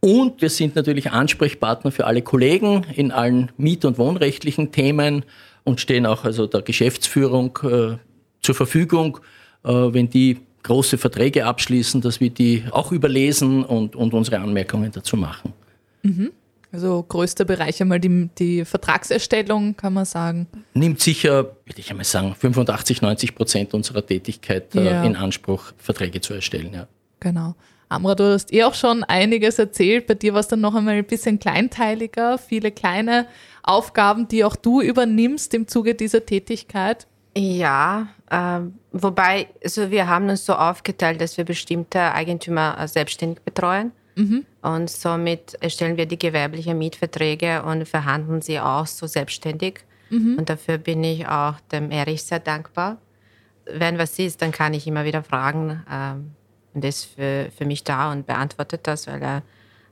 Und 0.00 0.40
wir 0.40 0.50
sind 0.50 0.76
natürlich 0.76 1.10
Ansprechpartner 1.10 1.90
für 1.90 2.06
alle 2.06 2.22
Kollegen 2.22 2.86
in 2.94 3.10
allen 3.10 3.50
miet- 3.56 3.84
und 3.84 3.98
wohnrechtlichen 3.98 4.70
Themen 4.70 5.24
und 5.64 5.80
stehen 5.80 6.06
auch 6.06 6.24
also 6.24 6.46
der 6.46 6.62
Geschäftsführung 6.62 7.58
äh, 7.64 7.96
zur 8.40 8.54
Verfügung, 8.54 9.18
äh, 9.64 9.68
wenn 9.70 10.08
die 10.08 10.38
große 10.62 10.98
Verträge 10.98 11.46
abschließen, 11.46 12.00
dass 12.00 12.20
wir 12.20 12.30
die 12.30 12.64
auch 12.70 12.92
überlesen 12.92 13.64
und, 13.64 13.96
und 13.96 14.14
unsere 14.14 14.38
Anmerkungen 14.38 14.92
dazu 14.92 15.16
machen. 15.16 15.52
Also 16.70 17.02
größter 17.02 17.44
Bereich 17.44 17.80
einmal 17.80 17.98
die, 18.00 18.28
die 18.38 18.64
Vertragserstellung, 18.64 19.76
kann 19.76 19.94
man 19.94 20.04
sagen. 20.04 20.46
Nimmt 20.74 21.00
sicher, 21.00 21.44
würde 21.64 21.78
ich 21.78 21.90
einmal 21.90 22.04
sagen, 22.04 22.34
85, 22.38 23.02
90 23.02 23.34
Prozent 23.34 23.74
unserer 23.74 24.04
Tätigkeit 24.04 24.74
äh, 24.74 24.84
Ja. 24.84 25.04
in 25.04 25.16
Anspruch, 25.16 25.72
Verträge 25.78 26.20
zu 26.20 26.34
erstellen. 26.34 26.70
Ja. 26.74 26.86
Genau. 27.20 27.54
Amra, 27.88 28.14
du 28.14 28.32
hast 28.32 28.52
eh 28.52 28.64
auch 28.64 28.74
schon 28.74 29.02
einiges 29.04 29.58
erzählt. 29.58 30.06
Bei 30.06 30.14
dir 30.14 30.34
war 30.34 30.40
es 30.40 30.48
dann 30.48 30.60
noch 30.60 30.74
einmal 30.74 30.94
ein 30.94 31.04
bisschen 31.04 31.38
kleinteiliger, 31.38 32.38
viele 32.38 32.70
kleine 32.70 33.26
Aufgaben, 33.62 34.28
die 34.28 34.44
auch 34.44 34.56
du 34.56 34.80
übernimmst 34.80 35.54
im 35.54 35.68
Zuge 35.68 35.94
dieser 35.94 36.26
Tätigkeit. 36.26 37.06
Ja, 37.36 38.08
ähm, 38.30 38.74
wobei, 38.92 39.48
also 39.62 39.90
wir 39.90 40.08
haben 40.08 40.28
uns 40.28 40.44
so 40.44 40.54
aufgeteilt, 40.54 41.20
dass 41.20 41.36
wir 41.36 41.44
bestimmte 41.44 42.12
Eigentümer 42.12 42.76
äh, 42.78 42.88
selbstständig 42.88 43.40
betreuen. 43.42 43.92
Und 44.62 44.90
somit 44.90 45.54
erstellen 45.60 45.96
wir 45.96 46.06
die 46.06 46.18
gewerblichen 46.18 46.76
Mietverträge 46.76 47.62
und 47.62 47.86
verhandeln 47.86 48.42
sie 48.42 48.58
auch 48.58 48.86
so 48.86 49.06
selbstständig. 49.06 49.84
Und 50.38 50.50
dafür 50.50 50.78
bin 50.78 51.04
ich 51.04 51.28
auch 51.28 51.60
dem 51.70 51.90
Erich 51.90 52.24
sehr 52.24 52.40
dankbar. 52.40 52.98
Wenn 53.66 53.98
was 53.98 54.18
ist, 54.18 54.42
dann 54.42 54.50
kann 54.50 54.74
ich 54.74 54.86
immer 54.86 55.04
wieder 55.04 55.22
fragen. 55.22 55.84
Ähm, 55.88 56.30
ist 56.84 57.04
für, 57.04 57.50
für 57.56 57.64
mich 57.64 57.84
da 57.84 58.12
und 58.12 58.26
beantwortet 58.26 58.86
das, 58.86 59.06
weil 59.06 59.22
er 59.22 59.42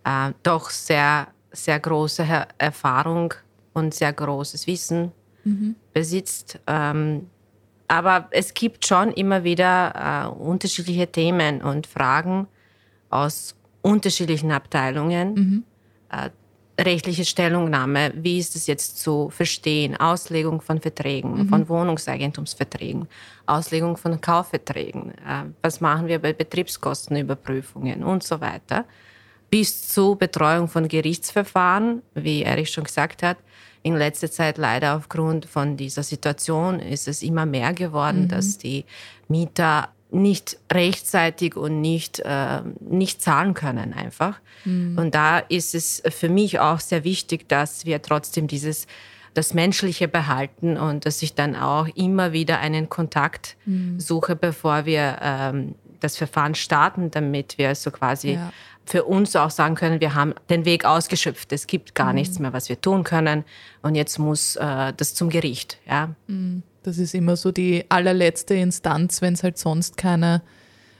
äh, 0.04 0.32
doch 0.42 0.70
sehr, 0.70 1.28
sehr 1.52 1.80
große 1.80 2.24
Her- 2.24 2.48
Erfahrung 2.58 3.34
und 3.72 3.94
sehr 3.94 4.12
großes 4.12 4.66
Wissen 4.66 5.12
besitzt. 5.92 6.58
Ähm, 6.66 7.28
aber 7.88 8.26
es 8.32 8.52
gibt 8.52 8.84
schon 8.86 9.12
immer 9.12 9.44
wieder 9.44 10.26
äh, 10.34 10.42
unterschiedliche 10.42 11.06
Themen 11.06 11.62
und 11.62 11.86
Fragen 11.86 12.48
aus 13.10 13.54
unterschiedlichen 13.82 14.50
Abteilungen. 14.50 15.64
Äh, 16.10 16.30
rechtliche 16.78 17.24
Stellungnahme, 17.24 18.12
wie 18.16 18.38
ist 18.38 18.54
es 18.54 18.66
jetzt 18.66 18.98
zu 19.00 19.30
verstehen? 19.30 19.96
Auslegung 19.96 20.60
von 20.60 20.80
Verträgen, 20.80 21.48
von 21.48 21.68
Wohnungseigentumsverträgen, 21.68 23.08
Auslegung 23.46 23.96
von 23.96 24.20
Kaufverträgen. 24.20 25.12
Äh, 25.12 25.44
was 25.62 25.80
machen 25.80 26.06
wir 26.06 26.18
bei 26.18 26.32
Betriebskostenüberprüfungen 26.32 28.04
und 28.04 28.22
so 28.22 28.40
weiter. 28.40 28.84
Bis 29.48 29.88
zu 29.88 30.16
Betreuung 30.16 30.68
von 30.68 30.88
Gerichtsverfahren, 30.88 32.02
wie 32.14 32.42
Erich 32.42 32.70
schon 32.70 32.84
gesagt 32.84 33.22
hat. 33.22 33.38
In 33.82 33.94
letzter 33.94 34.30
Zeit 34.30 34.58
leider 34.58 34.96
aufgrund 34.96 35.46
von 35.46 35.76
dieser 35.76 36.02
Situation 36.02 36.80
ist 36.80 37.06
es 37.06 37.22
immer 37.22 37.46
mehr 37.46 37.72
geworden, 37.72 38.26
dass 38.28 38.58
die 38.58 38.84
Mieter 39.28 39.90
nicht 40.10 40.58
rechtzeitig 40.72 41.56
und 41.56 41.80
nicht, 41.80 42.20
äh, 42.20 42.60
nicht 42.80 43.20
zahlen 43.22 43.54
können 43.54 43.92
einfach. 43.92 44.38
Und 44.64 45.14
da 45.14 45.38
ist 45.38 45.74
es 45.74 46.02
für 46.10 46.28
mich 46.28 46.58
auch 46.58 46.80
sehr 46.80 47.04
wichtig, 47.04 47.48
dass 47.48 47.86
wir 47.86 48.02
trotzdem 48.02 48.46
dieses 48.48 48.86
das 49.34 49.52
Menschliche 49.52 50.08
behalten 50.08 50.76
und 50.78 51.04
dass 51.06 51.20
ich 51.22 51.34
dann 51.34 51.54
auch 51.56 51.86
immer 51.94 52.32
wieder 52.32 52.58
einen 52.58 52.88
Kontakt 52.88 53.56
suche, 53.98 54.34
bevor 54.34 54.86
wir 54.86 55.18
ähm, 55.20 55.74
das 56.00 56.16
Verfahren 56.16 56.54
starten, 56.54 57.10
damit 57.10 57.58
wir 57.58 57.74
so 57.74 57.90
quasi 57.90 58.32
Ja. 58.32 58.52
für 58.86 59.04
uns 59.04 59.36
auch 59.36 59.50
sagen 59.50 59.74
können, 59.74 60.00
wir 60.00 60.14
haben 60.14 60.32
den 60.48 60.64
Weg 60.64 60.84
ausgeschöpft. 60.84 61.52
Es 61.52 61.66
gibt 61.66 61.94
gar 61.94 62.12
nichts 62.12 62.38
mehr, 62.38 62.52
was 62.52 62.68
wir 62.68 62.80
tun 62.80 63.04
können. 63.04 63.44
Und 63.82 63.94
jetzt 63.94 64.18
muss 64.18 64.56
äh, 64.56 64.92
das 64.96 65.14
zum 65.14 65.28
Gericht. 65.28 65.78
Ja. 65.86 66.10
Das 66.86 66.98
ist 66.98 67.14
immer 67.14 67.36
so 67.36 67.50
die 67.50 67.84
allerletzte 67.88 68.54
Instanz, 68.54 69.20
wenn 69.20 69.34
es 69.34 69.42
halt 69.42 69.58
sonst 69.58 69.96
keine 69.96 70.42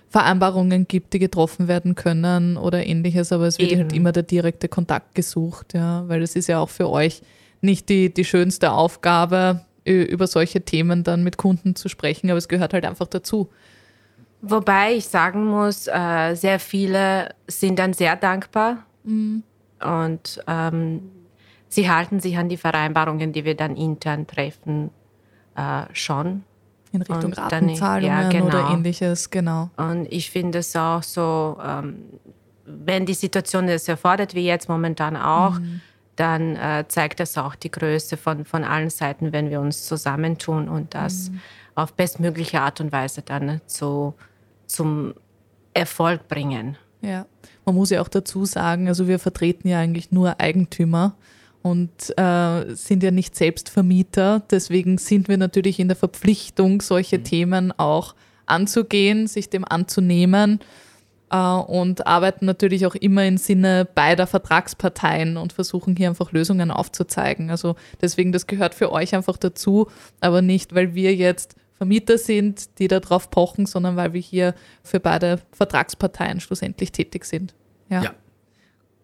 Vereinbarungen 0.08 0.88
gibt, 0.88 1.12
die 1.12 1.18
getroffen 1.18 1.68
werden 1.68 1.94
können 1.94 2.56
oder 2.56 2.84
ähnliches, 2.84 3.32
aber 3.32 3.46
es 3.46 3.58
wird 3.58 3.72
Eben. 3.72 3.82
halt 3.82 3.92
immer 3.92 4.12
der 4.12 4.22
direkte 4.22 4.68
Kontakt 4.68 5.14
gesucht, 5.14 5.74
ja, 5.74 6.08
weil 6.08 6.20
das 6.20 6.36
ist 6.36 6.48
ja 6.48 6.58
auch 6.58 6.70
für 6.70 6.88
euch 6.90 7.22
nicht 7.60 7.88
die, 7.88 8.12
die 8.12 8.24
schönste 8.24 8.72
Aufgabe, 8.72 9.60
über 9.84 10.26
solche 10.26 10.62
Themen 10.62 11.04
dann 11.04 11.22
mit 11.22 11.36
Kunden 11.36 11.76
zu 11.76 11.88
sprechen, 11.88 12.28
aber 12.30 12.38
es 12.38 12.48
gehört 12.48 12.74
halt 12.74 12.84
einfach 12.84 13.06
dazu. 13.06 13.48
Wobei 14.42 14.94
ich 14.94 15.06
sagen 15.06 15.46
muss, 15.46 15.86
äh, 15.86 16.34
sehr 16.34 16.58
viele 16.58 17.34
sind 17.46 17.78
dann 17.78 17.92
sehr 17.92 18.16
dankbar 18.16 18.84
und 19.04 20.42
ähm, 20.48 21.02
sie 21.68 21.88
halten 21.88 22.18
sich 22.18 22.36
an 22.36 22.48
die 22.48 22.56
Vereinbarungen, 22.56 23.32
die 23.32 23.44
wir 23.44 23.54
dann 23.54 23.76
intern 23.76 24.26
treffen, 24.26 24.90
äh, 25.56 25.82
schon. 25.92 26.44
In 26.92 27.02
Richtung 27.02 27.24
Und 27.24 27.36
dann- 27.36 27.44
Ratenzahlungen 27.44 28.22
ja, 28.22 28.28
genau. 28.28 28.46
oder 28.46 28.70
ähnliches, 28.70 29.30
genau. 29.30 29.70
Und 29.76 30.06
ich 30.10 30.30
finde 30.30 30.58
es 30.58 30.74
auch 30.76 31.02
so, 31.02 31.58
ähm, 31.64 31.96
wenn 32.64 33.06
die 33.06 33.14
Situation 33.14 33.66
das 33.66 33.88
erfordert, 33.88 34.34
wie 34.34 34.46
jetzt 34.46 34.68
momentan 34.68 35.16
auch, 35.16 35.58
dann 36.16 36.56
äh, 36.56 36.84
zeigt 36.88 37.20
das 37.20 37.36
auch 37.36 37.54
die 37.54 37.70
Größe 37.70 38.16
von, 38.16 38.44
von 38.44 38.64
allen 38.64 38.90
Seiten, 38.90 39.32
wenn 39.32 39.50
wir 39.50 39.60
uns 39.60 39.84
zusammentun 39.86 40.68
und 40.68 40.94
das 40.94 41.30
auf 41.74 41.92
bestmögliche 41.92 42.60
Art 42.60 42.80
und 42.80 42.90
Weise 42.90 43.22
dann 43.22 43.60
zu, 43.66 44.14
zum 44.66 45.12
Erfolg 45.74 46.26
bringen. 46.28 46.76
Ja, 47.02 47.26
man 47.66 47.74
muss 47.74 47.90
ja 47.90 48.00
auch 48.00 48.08
dazu 48.08 48.46
sagen, 48.46 48.88
also 48.88 49.06
wir 49.06 49.18
vertreten 49.18 49.68
ja 49.68 49.78
eigentlich 49.78 50.10
nur 50.10 50.40
Eigentümer 50.40 51.14
und 51.66 52.16
äh, 52.16 52.76
sind 52.76 53.02
ja 53.02 53.10
nicht 53.10 53.34
selbst 53.34 53.70
Vermieter. 53.70 54.44
Deswegen 54.52 54.98
sind 54.98 55.26
wir 55.26 55.36
natürlich 55.36 55.80
in 55.80 55.88
der 55.88 55.96
Verpflichtung, 55.96 56.80
solche 56.80 57.24
Themen 57.24 57.72
auch 57.76 58.14
anzugehen, 58.46 59.26
sich 59.26 59.50
dem 59.50 59.64
anzunehmen 59.64 60.60
äh, 61.32 61.36
und 61.36 62.06
arbeiten 62.06 62.46
natürlich 62.46 62.86
auch 62.86 62.94
immer 62.94 63.26
im 63.26 63.36
Sinne 63.36 63.84
beider 63.84 64.28
Vertragsparteien 64.28 65.36
und 65.36 65.52
versuchen 65.52 65.96
hier 65.96 66.08
einfach 66.08 66.30
Lösungen 66.30 66.70
aufzuzeigen. 66.70 67.50
Also 67.50 67.74
deswegen, 68.00 68.30
das 68.30 68.46
gehört 68.46 68.72
für 68.72 68.92
euch 68.92 69.16
einfach 69.16 69.36
dazu, 69.36 69.88
aber 70.20 70.42
nicht, 70.42 70.72
weil 70.72 70.94
wir 70.94 71.16
jetzt 71.16 71.56
Vermieter 71.74 72.16
sind, 72.16 72.78
die 72.78 72.86
darauf 72.86 73.28
pochen, 73.28 73.66
sondern 73.66 73.96
weil 73.96 74.12
wir 74.12 74.20
hier 74.20 74.54
für 74.84 75.00
beide 75.00 75.40
Vertragsparteien 75.50 76.38
schlussendlich 76.38 76.92
tätig 76.92 77.24
sind. 77.24 77.54
Ja. 77.88 78.04
Ja. 78.04 78.14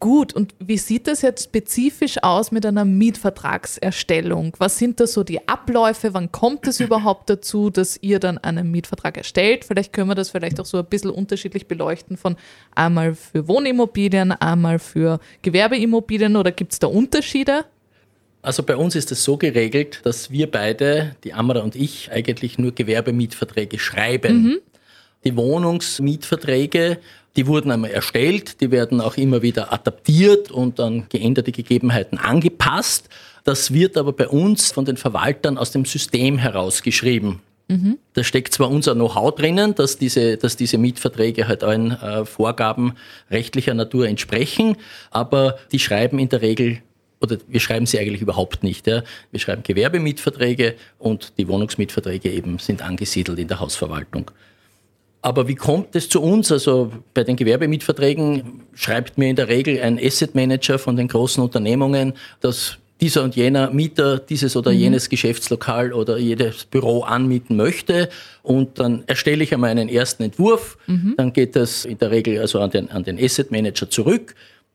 Gut, 0.02 0.32
und 0.32 0.52
wie 0.58 0.78
sieht 0.78 1.06
das 1.06 1.22
jetzt 1.22 1.44
spezifisch 1.44 2.20
aus 2.24 2.50
mit 2.50 2.66
einer 2.66 2.84
Mietvertragserstellung? 2.84 4.52
Was 4.58 4.76
sind 4.76 4.98
da 4.98 5.06
so 5.06 5.22
die 5.22 5.46
Abläufe? 5.46 6.12
Wann 6.12 6.32
kommt 6.32 6.66
es 6.66 6.80
überhaupt 6.80 7.30
dazu, 7.30 7.70
dass 7.70 7.98
ihr 8.02 8.18
dann 8.18 8.36
einen 8.38 8.68
Mietvertrag 8.68 9.16
erstellt? 9.16 9.64
Vielleicht 9.64 9.92
können 9.92 10.08
wir 10.08 10.16
das 10.16 10.30
vielleicht 10.30 10.58
auch 10.58 10.64
so 10.66 10.78
ein 10.78 10.86
bisschen 10.86 11.10
unterschiedlich 11.10 11.68
beleuchten 11.68 12.16
von 12.16 12.34
einmal 12.74 13.14
für 13.14 13.46
Wohnimmobilien, 13.46 14.32
einmal 14.32 14.80
für 14.80 15.20
Gewerbeimmobilien 15.42 16.34
oder 16.34 16.50
gibt 16.50 16.72
es 16.72 16.80
da 16.80 16.88
Unterschiede? 16.88 17.64
Also 18.42 18.64
bei 18.64 18.74
uns 18.74 18.96
ist 18.96 19.12
es 19.12 19.22
so 19.22 19.36
geregelt, 19.36 20.00
dass 20.02 20.32
wir 20.32 20.50
beide, 20.50 21.14
die 21.22 21.32
Amara 21.32 21.60
und 21.60 21.76
ich, 21.76 22.10
eigentlich 22.10 22.58
nur 22.58 22.72
Gewerbemietverträge 22.72 23.78
schreiben. 23.78 24.42
Mhm. 24.42 24.58
Die 25.24 25.36
Wohnungsmietverträge, 25.36 26.98
die 27.36 27.46
wurden 27.46 27.70
einmal 27.70 27.90
erstellt, 27.90 28.60
die 28.60 28.70
werden 28.70 29.00
auch 29.00 29.16
immer 29.16 29.42
wieder 29.42 29.72
adaptiert 29.72 30.50
und 30.50 30.78
an 30.80 31.06
geänderte 31.08 31.52
Gegebenheiten 31.52 32.18
angepasst. 32.18 33.08
Das 33.44 33.72
wird 33.72 33.96
aber 33.96 34.12
bei 34.12 34.28
uns 34.28 34.72
von 34.72 34.84
den 34.84 34.96
Verwaltern 34.96 35.58
aus 35.58 35.70
dem 35.70 35.84
System 35.84 36.38
herausgeschrieben. 36.38 37.40
Mhm. 37.68 37.98
Da 38.12 38.22
steckt 38.22 38.52
zwar 38.52 38.70
unser 38.70 38.94
Know-how 38.94 39.34
drinnen, 39.34 39.74
dass 39.74 39.96
diese, 39.96 40.36
dass 40.36 40.56
diese 40.56 40.78
Mietverträge 40.78 41.48
halt 41.48 41.64
allen 41.64 41.92
äh, 41.92 42.24
Vorgaben 42.26 42.94
rechtlicher 43.30 43.74
Natur 43.74 44.06
entsprechen, 44.08 44.76
aber 45.10 45.58
die 45.72 45.78
schreiben 45.78 46.18
in 46.18 46.28
der 46.28 46.42
Regel 46.42 46.82
oder 47.22 47.38
wir 47.46 47.60
schreiben 47.60 47.86
sie 47.86 48.00
eigentlich 48.00 48.20
überhaupt 48.20 48.64
nicht. 48.64 48.86
Ja. 48.88 49.04
Wir 49.30 49.38
schreiben 49.38 49.62
Gewerbemietverträge 49.62 50.74
und 50.98 51.34
die 51.38 51.46
Wohnungsmietverträge 51.46 52.30
eben 52.30 52.58
sind 52.58 52.82
angesiedelt 52.82 53.38
in 53.38 53.46
der 53.46 53.60
Hausverwaltung. 53.60 54.32
Aber 55.22 55.46
wie 55.46 55.54
kommt 55.54 55.94
es 55.94 56.08
zu 56.08 56.20
uns? 56.20 56.50
Also 56.50 56.92
bei 57.14 57.22
den 57.22 57.36
Gewerbemietverträgen 57.36 58.62
schreibt 58.74 59.18
mir 59.18 59.30
in 59.30 59.36
der 59.36 59.48
Regel 59.48 59.80
ein 59.80 59.98
Asset 60.02 60.34
Manager 60.34 60.78
von 60.80 60.96
den 60.96 61.06
großen 61.06 61.42
Unternehmungen, 61.42 62.14
dass 62.40 62.78
dieser 63.00 63.24
und 63.24 63.34
jener 63.34 63.70
Mieter 63.70 64.18
dieses 64.18 64.56
oder 64.56 64.72
mhm. 64.72 64.78
jenes 64.78 65.08
Geschäftslokal 65.08 65.92
oder 65.92 66.18
jedes 66.18 66.64
Büro 66.64 67.02
anmieten 67.02 67.56
möchte. 67.56 68.08
Und 68.42 68.78
dann 68.78 69.02
erstelle 69.06 69.42
ich 69.42 69.52
einmal 69.52 69.70
einen 69.70 69.88
ersten 69.88 70.22
Entwurf. 70.22 70.78
Mhm. 70.86 71.14
Dann 71.16 71.32
geht 71.32 71.56
das 71.56 71.84
in 71.84 71.98
der 71.98 72.10
Regel 72.12 72.40
also 72.40 72.60
an 72.60 72.70
den, 72.70 72.90
an 72.90 73.02
den 73.02 73.18
Asset 73.18 73.50
Manager 73.50 73.90
zurück. 73.90 74.34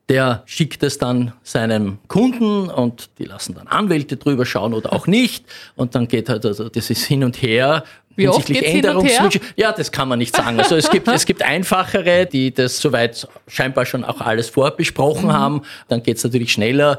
Der 0.10 0.44
schickt 0.46 0.84
es 0.84 0.98
dann 0.98 1.34
seinem 1.44 2.00
Kunden 2.08 2.70
und 2.70 3.10
die 3.18 3.26
lassen 3.26 3.56
dann 3.56 3.68
Anwälte 3.68 4.16
drüber 4.18 4.46
schauen 4.46 4.74
oder 4.74 4.92
auch 4.92 5.08
nicht. 5.20 5.46
Und 5.76 5.96
dann 5.96 6.10
geht 6.10 6.28
halt, 6.28 6.46
also 6.46 6.68
das 6.68 6.90
ist 6.90 7.06
hin 7.06 7.24
und 7.24 7.42
her. 7.42 7.84
Wie 8.18 8.28
oft 8.28 8.48
geht's 8.48 8.62
Änderungswünsche. 8.62 9.40
Ja, 9.56 9.72
das 9.72 9.92
kann 9.92 10.10
man 10.10 10.20
nicht 10.20 10.36
sagen. 10.36 10.60
Also 10.60 10.76
es 10.76 10.90
gibt, 10.90 11.08
es 11.08 11.26
gibt 11.26 11.42
einfachere, 11.44 12.26
die 12.26 12.54
das 12.54 12.80
soweit 12.80 13.28
scheinbar 13.48 13.86
schon 13.86 14.04
auch 14.04 14.20
alles 14.22 14.50
vorbesprochen 14.50 15.28
mhm. 15.28 15.34
haben. 15.34 15.62
Dann 15.88 16.04
geht's 16.04 16.24
natürlich 16.24 16.52
schneller 16.52 16.98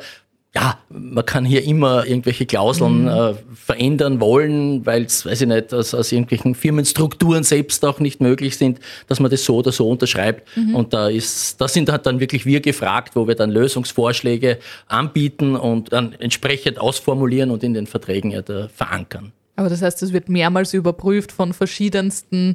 ja, 0.55 0.79
man 0.89 1.25
kann 1.27 1.45
hier 1.45 1.63
immer 1.63 2.07
irgendwelche 2.07 2.47
Klauseln 2.47 3.03
mhm. 3.03 3.09
äh, 3.09 3.35
verändern 3.55 4.21
wollen, 4.21 4.87
weil 4.87 5.05
es, 5.05 5.27
weiß 5.27 5.43
ich 5.43 5.47
nicht, 5.47 5.75
aus, 5.75 5.95
aus 5.95 6.11
irgendwelchen 6.11 6.55
Firmenstrukturen 6.55 7.45
selbst 7.45 7.85
auch 7.85 8.01
nicht 8.01 8.21
möglich 8.21 8.57
sind, 8.57 8.81
dass 9.09 9.21
man 9.21 9.31
das 9.31 9.45
so 9.45 9.57
oder 9.57 9.73
so 9.73 9.89
unterschreibt. 9.89 10.49
Mhm. 10.57 10.75
Und 10.75 10.95
da 10.95 11.09
ist, 11.09 11.61
da 11.61 11.69
sind 11.69 11.91
halt 11.91 12.07
dann 12.07 12.19
wirklich 12.19 12.47
wir 12.47 12.61
gefragt, 12.61 13.15
wo 13.15 13.29
wir 13.29 13.35
dann 13.35 13.51
Lösungsvorschläge 13.51 14.59
anbieten 14.87 15.55
und 15.55 15.93
dann 15.93 16.15
entsprechend 16.19 16.81
ausformulieren 16.81 17.51
und 17.51 17.63
in 17.63 17.75
den 17.75 17.87
Verträgen 17.87 18.31
ja 18.31 18.41
da 18.41 18.69
verankern. 18.75 19.33
Aber 19.59 19.69
das 19.69 19.83
heißt, 19.83 20.05
es 20.05 20.13
wird 20.13 20.29
mehrmals 20.29 20.73
überprüft 20.73 21.33
von 21.33 21.53
verschiedensten 21.53 22.55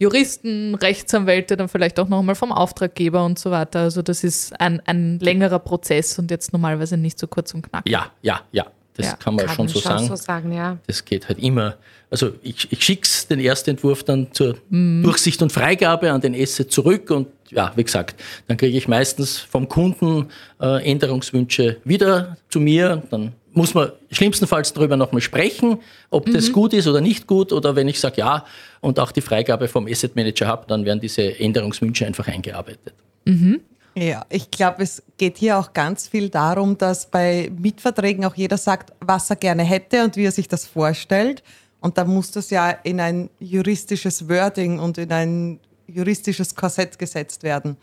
Juristen, 0.00 0.74
Rechtsanwälte, 0.74 1.56
dann 1.56 1.68
vielleicht 1.68 2.00
auch 2.00 2.08
nochmal 2.08 2.34
vom 2.34 2.50
Auftraggeber 2.50 3.24
und 3.24 3.38
so 3.38 3.52
weiter. 3.52 3.82
Also 3.82 4.02
das 4.02 4.24
ist 4.24 4.60
ein, 4.60 4.82
ein 4.84 5.20
längerer 5.20 5.60
Prozess 5.60 6.18
und 6.18 6.28
jetzt 6.28 6.52
normalerweise 6.52 6.96
nicht 6.96 7.20
so 7.20 7.28
kurz 7.28 7.54
und 7.54 7.62
knapp. 7.62 7.88
Ja, 7.88 8.10
ja, 8.22 8.40
ja. 8.50 8.66
Das 8.94 9.06
ja, 9.06 9.16
kann 9.16 9.36
man 9.36 9.46
kann 9.46 9.54
schon, 9.54 9.68
so, 9.68 9.78
sagen. 9.78 10.06
so 10.08 10.16
sagen. 10.16 10.52
Ja. 10.52 10.78
Das 10.88 11.04
geht 11.04 11.28
halt 11.28 11.38
immer. 11.38 11.76
Also 12.10 12.32
ich, 12.42 12.70
ich 12.72 12.82
schicke 12.82 13.08
den 13.30 13.38
ersten 13.38 13.70
Entwurf 13.70 14.02
dann 14.02 14.32
zur 14.32 14.56
mm. 14.70 15.04
Durchsicht 15.04 15.40
und 15.42 15.52
Freigabe 15.52 16.10
an 16.10 16.20
den 16.20 16.34
Esse 16.34 16.66
zurück 16.66 17.10
und 17.10 17.28
ja, 17.50 17.72
wie 17.76 17.84
gesagt, 17.84 18.20
dann 18.48 18.56
kriege 18.56 18.76
ich 18.76 18.88
meistens 18.88 19.38
vom 19.38 19.68
Kunden 19.68 20.26
äh, 20.60 20.84
Änderungswünsche 20.90 21.76
wieder 21.84 22.36
zu 22.48 22.58
mir. 22.58 23.04
Dann 23.10 23.32
muss 23.52 23.74
man 23.74 23.92
schlimmstenfalls 24.10 24.72
darüber 24.72 24.96
nochmal 24.96 25.20
sprechen, 25.20 25.78
ob 26.10 26.28
mhm. 26.28 26.34
das 26.34 26.52
gut 26.52 26.72
ist 26.72 26.86
oder 26.86 27.00
nicht 27.00 27.26
gut. 27.26 27.52
Oder 27.52 27.76
wenn 27.76 27.88
ich 27.88 28.00
sage 28.00 28.16
ja 28.18 28.44
und 28.80 28.98
auch 29.00 29.12
die 29.12 29.20
Freigabe 29.20 29.68
vom 29.68 29.86
Asset 29.86 30.16
Manager 30.16 30.46
habe, 30.46 30.64
dann 30.68 30.84
werden 30.84 31.00
diese 31.00 31.38
Änderungswünsche 31.38 32.06
einfach 32.06 32.28
eingearbeitet. 32.28 32.94
Mhm. 33.24 33.60
Ja, 33.96 34.24
ich 34.30 34.50
glaube, 34.50 34.84
es 34.84 35.02
geht 35.18 35.38
hier 35.38 35.58
auch 35.58 35.72
ganz 35.72 36.06
viel 36.06 36.28
darum, 36.28 36.78
dass 36.78 37.10
bei 37.10 37.50
Mietverträgen 37.58 38.24
auch 38.24 38.36
jeder 38.36 38.56
sagt, 38.56 38.92
was 39.00 39.28
er 39.30 39.36
gerne 39.36 39.64
hätte 39.64 40.04
und 40.04 40.16
wie 40.16 40.24
er 40.24 40.32
sich 40.32 40.46
das 40.46 40.64
vorstellt. 40.64 41.42
Und 41.80 41.98
da 41.98 42.04
muss 42.04 42.30
das 42.30 42.50
ja 42.50 42.70
in 42.70 43.00
ein 43.00 43.30
juristisches 43.40 44.28
Wording 44.28 44.78
und 44.78 44.96
in 44.98 45.12
ein 45.12 45.60
juristisches 45.88 46.54
Korsett 46.54 46.98
gesetzt 46.98 47.42
werden. 47.42 47.76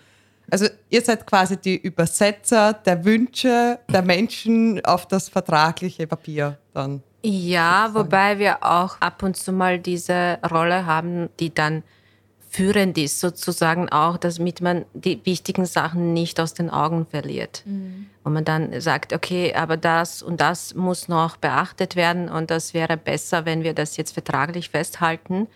Also 0.49 0.67
ihr 0.89 1.01
seid 1.01 1.27
quasi 1.27 1.57
die 1.57 1.75
Übersetzer 1.75 2.73
der 2.73 3.03
Wünsche 3.03 3.79
der 3.89 4.01
Menschen 4.01 4.83
auf 4.85 5.05
das 5.05 5.29
vertragliche 5.29 6.07
Papier 6.07 6.57
dann. 6.73 7.03
Ja, 7.23 7.89
wobei 7.93 8.39
wir 8.39 8.63
auch 8.63 9.01
ab 9.01 9.23
und 9.23 9.35
zu 9.35 9.51
mal 9.51 9.79
diese 9.79 10.39
Rolle 10.49 10.85
haben, 10.85 11.29
die 11.39 11.53
dann 11.53 11.83
führend 12.49 12.97
ist, 12.97 13.19
sozusagen 13.19 13.89
auch, 13.89 14.17
damit 14.17 14.61
man 14.61 14.85
die 14.93 15.19
wichtigen 15.25 15.65
Sachen 15.65 16.13
nicht 16.13 16.39
aus 16.39 16.53
den 16.53 16.69
Augen 16.69 17.05
verliert. 17.05 17.63
Mhm. 17.65 18.07
Und 18.23 18.33
man 18.33 18.45
dann 18.45 18.79
sagt, 18.79 19.11
okay, 19.11 19.53
aber 19.53 19.75
das 19.75 20.23
und 20.23 20.39
das 20.39 20.73
muss 20.73 21.09
noch 21.09 21.35
beachtet 21.35 21.97
werden 21.97 22.29
und 22.29 22.49
das 22.49 22.73
wäre 22.73 22.95
besser, 22.95 23.45
wenn 23.45 23.63
wir 23.63 23.73
das 23.73 23.97
jetzt 23.97 24.13
vertraglich 24.13 24.69
festhalten, 24.69 25.47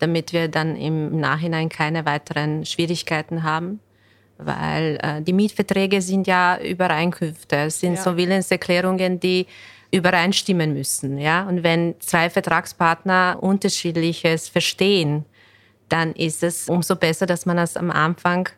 damit 0.00 0.32
wir 0.32 0.48
dann 0.48 0.74
im 0.74 1.20
Nachhinein 1.20 1.68
keine 1.68 2.04
weiteren 2.04 2.66
Schwierigkeiten 2.66 3.44
haben 3.44 3.78
weil 4.44 4.98
äh, 5.02 5.22
die 5.22 5.32
Mietverträge 5.32 6.00
sind 6.02 6.26
ja 6.26 6.58
Übereinkünfte, 6.58 7.56
es 7.56 7.80
sind 7.80 7.94
ja. 7.94 8.02
so 8.02 8.16
Willenserklärungen, 8.16 9.20
die 9.20 9.46
übereinstimmen 9.90 10.72
müssen. 10.72 11.18
Ja? 11.18 11.46
Und 11.46 11.62
wenn 11.62 11.94
zwei 12.00 12.30
Vertragspartner 12.30 13.38
unterschiedliches 13.40 14.48
verstehen, 14.48 15.24
dann 15.88 16.12
ist 16.14 16.42
es 16.42 16.68
umso 16.68 16.96
besser, 16.96 17.26
dass 17.26 17.44
man 17.44 17.58
das 17.58 17.76
am 17.76 17.90
Anfang 17.90 18.48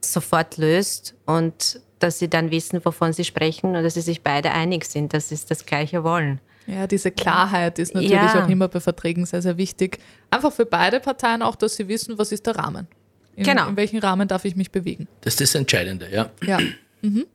sofort 0.00 0.56
löst 0.56 1.14
und 1.26 1.80
dass 1.98 2.18
sie 2.18 2.28
dann 2.28 2.50
wissen, 2.50 2.84
wovon 2.84 3.12
sie 3.12 3.24
sprechen 3.24 3.74
und 3.74 3.82
dass 3.82 3.94
sie 3.94 4.02
sich 4.02 4.22
beide 4.22 4.52
einig 4.52 4.84
sind, 4.84 5.12
dass 5.12 5.30
sie 5.30 5.38
das 5.48 5.66
Gleiche 5.66 6.04
wollen. 6.04 6.40
Ja, 6.66 6.86
diese 6.86 7.10
Klarheit 7.10 7.78
ist 7.78 7.94
natürlich 7.94 8.12
ja. 8.12 8.44
auch 8.44 8.48
immer 8.48 8.68
bei 8.68 8.80
Verträgen 8.80 9.24
sehr, 9.24 9.40
sehr 9.40 9.56
wichtig. 9.56 9.98
Einfach 10.30 10.52
für 10.52 10.66
beide 10.66 11.00
Parteien 11.00 11.42
auch, 11.42 11.54
dass 11.54 11.76
sie 11.76 11.86
wissen, 11.88 12.18
was 12.18 12.32
ist 12.32 12.46
der 12.46 12.56
Rahmen. 12.56 12.88
In, 13.36 13.44
genau. 13.44 13.68
In 13.68 13.76
welchem 13.76 13.98
Rahmen 13.98 14.26
darf 14.26 14.44
ich 14.44 14.56
mich 14.56 14.70
bewegen? 14.72 15.06
Das 15.20 15.34
ist 15.34 15.40
das 15.40 15.54
Entscheidende, 15.54 16.08
ja. 16.10 16.30
Ja. 16.44 16.58
Mhm. 17.02 17.26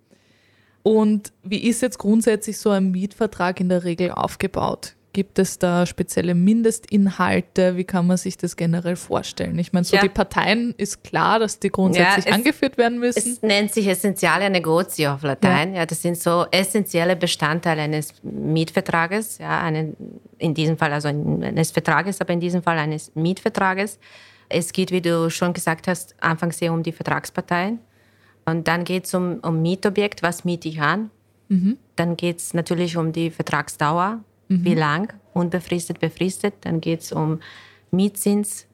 Und 0.83 1.31
wie 1.43 1.67
ist 1.67 1.81
jetzt 1.81 1.99
grundsätzlich 1.99 2.57
so 2.57 2.71
ein 2.71 2.91
Mietvertrag 2.91 3.59
in 3.59 3.69
der 3.69 3.83
Regel 3.83 4.11
aufgebaut? 4.11 4.95
Gibt 5.13 5.39
es 5.39 5.59
da 5.59 5.85
spezielle 5.85 6.33
Mindestinhalte? 6.35 7.75
Wie 7.75 7.83
kann 7.83 8.07
man 8.07 8.15
sich 8.15 8.37
das 8.37 8.55
generell 8.55 8.95
vorstellen? 8.95 9.59
Ich 9.59 9.73
meine, 9.73 9.83
so 9.83 9.97
ja. 9.97 10.01
die 10.01 10.09
Parteien 10.09 10.73
ist 10.77 11.03
klar, 11.03 11.37
dass 11.37 11.59
die 11.59 11.69
grundsätzlich 11.69 12.25
ja, 12.25 12.31
es, 12.31 12.35
angeführt 12.37 12.77
werden 12.77 12.97
müssen. 12.97 13.19
Es 13.19 13.41
nennt 13.41 13.73
sich 13.73 13.87
Essentiale 13.87 14.49
Negozio 14.49 15.13
auf 15.13 15.23
Latein. 15.23 15.73
Ja. 15.73 15.79
ja. 15.81 15.85
das 15.85 16.01
sind 16.01 16.17
so 16.17 16.45
essentielle 16.49 17.17
Bestandteile 17.17 17.81
eines 17.81 18.13
Mietvertrages. 18.23 19.37
Ja, 19.39 19.59
einen, 19.61 19.97
in 20.37 20.53
diesem 20.53 20.77
Fall 20.77 20.93
also 20.93 21.09
eines 21.09 21.71
Vertrages, 21.71 22.21
aber 22.21 22.31
in 22.31 22.39
diesem 22.39 22.63
Fall 22.63 22.77
eines 22.77 23.13
Mietvertrages. 23.13 23.99
Es 24.51 24.73
geht, 24.73 24.91
wie 24.91 25.01
du 25.01 25.29
schon 25.29 25.53
gesagt 25.53 25.87
hast, 25.87 26.15
anfangs 26.21 26.57
sehr 26.57 26.73
um 26.73 26.83
die 26.83 26.91
Vertragsparteien. 26.91 27.79
Und 28.45 28.67
dann 28.67 28.83
geht 28.83 29.05
es 29.05 29.13
um, 29.13 29.39
um 29.39 29.61
Mietobjekt, 29.61 30.23
was 30.23 30.45
miete 30.45 30.67
ich 30.67 30.81
an. 30.81 31.11
Mhm. 31.49 31.77
Dann 31.95 32.17
geht 32.17 32.39
es 32.39 32.53
natürlich 32.53 32.97
um 32.97 33.11
die 33.11 33.29
Vertragsdauer, 33.29 34.23
mhm. 34.47 34.65
wie 34.65 34.73
lang, 34.73 35.13
unbefristet, 35.33 35.99
befristet. 35.99 36.53
Dann 36.61 36.81
geht 36.81 37.01
es 37.01 37.11
um 37.11 37.39
Mietzins, 37.91 38.67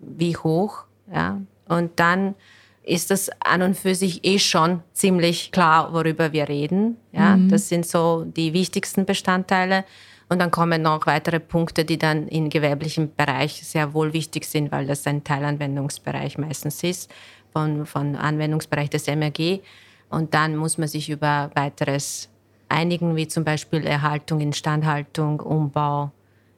wie 0.00 0.36
hoch. 0.36 0.84
Ja. 1.12 1.40
Und 1.68 1.92
dann 1.96 2.34
ist 2.82 3.10
das 3.10 3.30
an 3.40 3.62
und 3.62 3.76
für 3.76 3.94
sich 3.94 4.24
eh 4.24 4.38
schon 4.38 4.82
ziemlich 4.92 5.52
klar, 5.52 5.92
worüber 5.92 6.32
wir 6.32 6.48
reden. 6.48 6.96
Ja. 7.12 7.36
Mhm. 7.36 7.48
Das 7.48 7.68
sind 7.68 7.86
so 7.86 8.24
die 8.24 8.52
wichtigsten 8.52 9.04
Bestandteile. 9.04 9.84
Und 10.32 10.38
dann 10.38 10.50
kommen 10.50 10.80
noch 10.80 11.04
weitere 11.04 11.40
Punkte, 11.40 11.84
die 11.84 11.98
dann 11.98 12.26
im 12.26 12.48
gewerblichen 12.48 13.14
Bereich 13.14 13.62
sehr 13.66 13.92
wohl 13.92 14.14
wichtig 14.14 14.46
sind, 14.46 14.72
weil 14.72 14.86
das 14.86 15.06
ein 15.06 15.24
Teilanwendungsbereich 15.24 16.38
meistens 16.38 16.82
ist, 16.82 17.12
von, 17.52 17.84
von 17.84 18.16
Anwendungsbereich 18.16 18.88
des 18.88 19.08
MRG. 19.08 19.60
Und 20.08 20.32
dann 20.32 20.56
muss 20.56 20.78
man 20.78 20.88
sich 20.88 21.10
über 21.10 21.50
weiteres 21.52 22.30
einigen, 22.70 23.14
wie 23.14 23.28
zum 23.28 23.44
Beispiel 23.44 23.86
Erhaltung, 23.86 24.40
Instandhaltung, 24.40 25.40
Umbau 25.40 26.12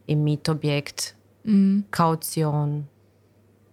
im 0.07 0.23
Mietobjekt, 0.23 1.17
mhm. 1.43 1.83
Kaution 1.91 2.87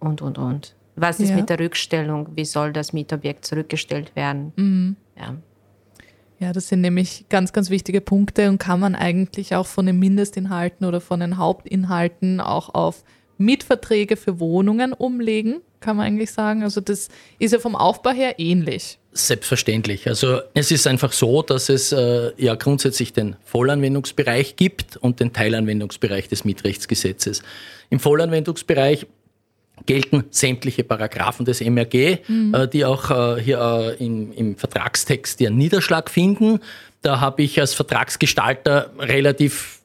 und, 0.00 0.20
und, 0.20 0.36
und. 0.36 0.74
Was 0.96 1.20
ist 1.20 1.30
ja. 1.30 1.36
mit 1.36 1.48
der 1.48 1.60
Rückstellung? 1.60 2.26
Wie 2.34 2.44
soll 2.44 2.72
das 2.72 2.92
Mietobjekt 2.92 3.44
zurückgestellt 3.44 4.16
werden? 4.16 4.52
Mhm. 4.56 4.96
Ja. 5.16 5.36
Ja, 6.42 6.52
das 6.52 6.66
sind 6.66 6.80
nämlich 6.80 7.26
ganz, 7.28 7.52
ganz 7.52 7.70
wichtige 7.70 8.00
Punkte 8.00 8.48
und 8.48 8.58
kann 8.58 8.80
man 8.80 8.96
eigentlich 8.96 9.54
auch 9.54 9.66
von 9.66 9.86
den 9.86 10.00
Mindestinhalten 10.00 10.84
oder 10.84 11.00
von 11.00 11.20
den 11.20 11.38
Hauptinhalten 11.38 12.40
auch 12.40 12.74
auf 12.74 13.04
Mietverträge 13.38 14.16
für 14.16 14.40
Wohnungen 14.40 14.92
umlegen. 14.92 15.60
kann 15.78 15.96
man 15.96 16.06
eigentlich 16.06 16.32
sagen. 16.32 16.64
Also 16.64 16.80
das 16.80 17.10
ist 17.38 17.52
ja 17.52 17.60
vom 17.60 17.76
Aufbau 17.76 18.10
her 18.10 18.40
ähnlich. 18.40 18.98
Selbstverständlich. 19.12 20.08
Also 20.08 20.40
es 20.54 20.72
ist 20.72 20.88
einfach 20.88 21.12
so, 21.12 21.42
dass 21.42 21.68
es 21.68 21.92
äh, 21.92 22.32
ja 22.36 22.56
grundsätzlich 22.56 23.12
den 23.12 23.36
Vollanwendungsbereich 23.44 24.56
gibt 24.56 24.96
und 24.96 25.20
den 25.20 25.32
Teilanwendungsbereich 25.32 26.26
des 26.28 26.44
Mietrechtsgesetzes. 26.44 27.42
Im 27.88 28.00
Vollanwendungsbereich 28.00 29.06
gelten 29.86 30.24
sämtliche 30.30 30.84
Paragraphen 30.84 31.44
des 31.44 31.60
MRG, 31.60 32.18
mhm. 32.28 32.54
äh, 32.54 32.68
die 32.68 32.84
auch 32.84 33.10
äh, 33.10 33.40
hier 33.40 33.96
äh, 33.98 34.04
im, 34.04 34.32
im 34.32 34.56
Vertragstext 34.56 35.40
ihren 35.40 35.56
Niederschlag 35.56 36.10
finden. 36.10 36.60
Da 37.02 37.20
habe 37.20 37.42
ich 37.42 37.58
als 37.60 37.74
Vertragsgestalter 37.74 38.90
relativ 38.98 39.80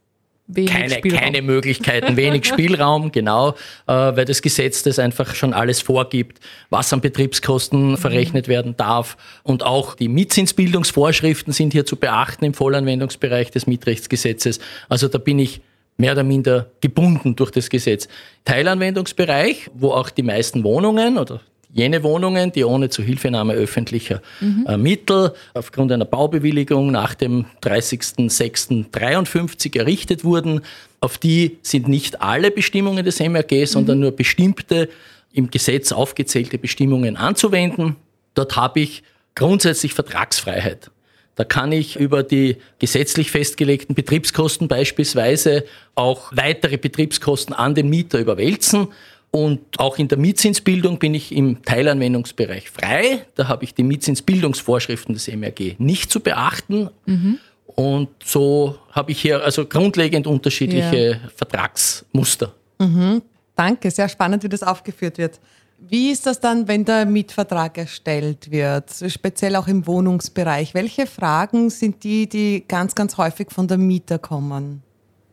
keine, 0.55 1.01
keine 1.01 1.41
Möglichkeiten, 1.41 2.15
wenig 2.15 2.45
Spielraum, 2.47 3.11
genau, 3.11 3.55
weil 3.85 4.23
das 4.23 4.41
Gesetz 4.41 4.81
das 4.81 4.97
einfach 4.97 5.35
schon 5.35 5.53
alles 5.53 5.81
vorgibt, 5.81 6.39
was 6.69 6.93
an 6.93 7.01
Betriebskosten 7.01 7.91
mhm. 7.91 7.97
verrechnet 7.97 8.47
werden 8.47 8.77
darf. 8.77 9.17
Und 9.43 9.63
auch 9.63 9.95
die 9.95 10.07
Mietzinsbildungsvorschriften 10.07 11.51
sind 11.51 11.73
hier 11.73 11.85
zu 11.85 11.97
beachten 11.97 12.45
im 12.45 12.53
Vollanwendungsbereich 12.53 13.51
des 13.51 13.67
Mietrechtsgesetzes. 13.67 14.59
Also 14.87 15.09
da 15.09 15.17
bin 15.17 15.37
ich 15.37 15.59
mehr 15.97 16.13
oder 16.13 16.23
minder 16.23 16.67
gebunden 16.79 17.35
durch 17.35 17.51
das 17.51 17.69
Gesetz. 17.69 18.07
Teilanwendungsbereich, 18.45 19.69
wo 19.73 19.91
auch 19.91 20.09
die 20.09 20.23
meisten 20.23 20.63
Wohnungen 20.63 21.17
oder 21.17 21.41
jene 21.73 22.03
Wohnungen, 22.03 22.51
die 22.51 22.63
ohne 22.63 22.89
Zuhilfenahme 22.89 23.53
öffentlicher 23.53 24.21
mhm. 24.39 24.81
Mittel 24.81 25.33
aufgrund 25.53 25.91
einer 25.91 26.05
Baubewilligung 26.05 26.91
nach 26.91 27.13
dem 27.13 27.45
30.06.53 27.61 29.77
errichtet 29.77 30.23
wurden, 30.23 30.61
auf 31.01 31.17
die 31.17 31.57
sind 31.61 31.87
nicht 31.87 32.21
alle 32.21 32.51
Bestimmungen 32.51 33.03
des 33.03 33.19
MRG, 33.19 33.65
sondern 33.65 33.97
mhm. 33.97 34.03
nur 34.03 34.11
bestimmte 34.11 34.89
im 35.33 35.51
Gesetz 35.51 35.91
aufgezählte 35.91 36.57
Bestimmungen 36.57 37.17
anzuwenden. 37.17 37.97
Dort 38.33 38.55
habe 38.55 38.79
ich 38.79 39.03
grundsätzlich 39.35 39.93
Vertragsfreiheit. 39.93 40.89
Da 41.37 41.43
kann 41.43 41.71
ich 41.71 41.95
über 41.97 42.23
die 42.23 42.57
gesetzlich 42.79 43.29
festgelegten 43.29 43.93
Betriebskosten 43.93 44.67
beispielsweise 44.67 45.63
auch 45.93 46.31
weitere 46.33 46.77
Betriebskosten 46.77 47.53
an 47.53 47.75
den 47.75 47.89
Mieter 47.89 48.19
überwälzen. 48.19 48.87
Und 49.29 49.59
auch 49.77 49.99
in 49.99 50.07
der 50.07 50.17
Mietzinsbildung 50.17 50.97
bin 50.97 51.13
ich 51.13 51.31
im 51.31 51.61
Teilanwendungsbereich 51.61 52.71
frei. 52.71 53.23
Da 53.35 53.47
habe 53.47 53.65
ich 53.65 53.75
die 53.75 53.83
Mietzinsbildungsvorschriften 53.83 55.13
des 55.13 55.27
MRG 55.27 55.75
nicht 55.77 56.11
zu 56.11 56.21
beachten. 56.21 56.89
Mhm. 57.05 57.37
Und 57.67 58.09
so 58.23 58.79
habe 58.91 59.11
ich 59.11 59.21
hier 59.21 59.43
also 59.43 59.67
grundlegend 59.67 60.25
unterschiedliche 60.25 61.19
ja. 61.21 61.29
Vertragsmuster. 61.35 62.51
Mhm. 62.79 63.21
Danke, 63.55 63.91
sehr 63.91 64.09
spannend, 64.09 64.43
wie 64.43 64.49
das 64.49 64.63
aufgeführt 64.63 65.19
wird. 65.19 65.39
Wie 65.79 66.11
ist 66.11 66.25
das 66.25 66.39
dann, 66.39 66.67
wenn 66.67 66.85
der 66.85 67.05
Mietvertrag 67.05 67.77
erstellt 67.77 68.49
wird, 68.49 68.91
speziell 69.09 69.55
auch 69.55 69.67
im 69.67 69.85
Wohnungsbereich? 69.85 70.73
Welche 70.73 71.05
Fragen 71.05 71.69
sind 71.69 72.03
die, 72.03 72.27
die 72.27 72.65
ganz, 72.67 72.95
ganz 72.95 73.17
häufig 73.17 73.51
von 73.51 73.67
der 73.67 73.77
Mieter 73.77 74.17
kommen? 74.17 74.81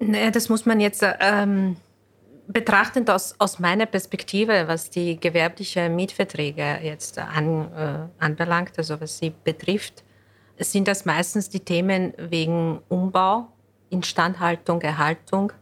Naja, 0.01 0.31
das 0.31 0.51
muss 0.51 0.67
man 0.67 0.81
jetzt 0.81 1.03
ähm, 1.21 1.77
betrachtend 2.47 3.09
aus, 3.09 3.35
aus 3.39 3.59
meiner 3.59 3.87
Perspektive, 3.87 4.65
was 4.69 4.91
die 4.91 5.19
gewerbliche 5.19 5.89
Mietverträge 5.89 6.79
jetzt 6.83 7.19
an, 7.19 7.73
äh, 7.73 8.23
anbelangt, 8.23 8.73
also 8.77 9.01
was 9.01 9.17
sie 9.17 9.33
betrifft, 9.45 10.05
sind 10.59 10.89
das 10.89 11.07
meistens 11.07 11.49
die 11.49 11.61
Themen 11.61 12.13
wegen 12.19 12.81
Umbau, 12.91 13.49
Instandhaltung, 13.89 14.83
Erhaltung, 14.83 15.53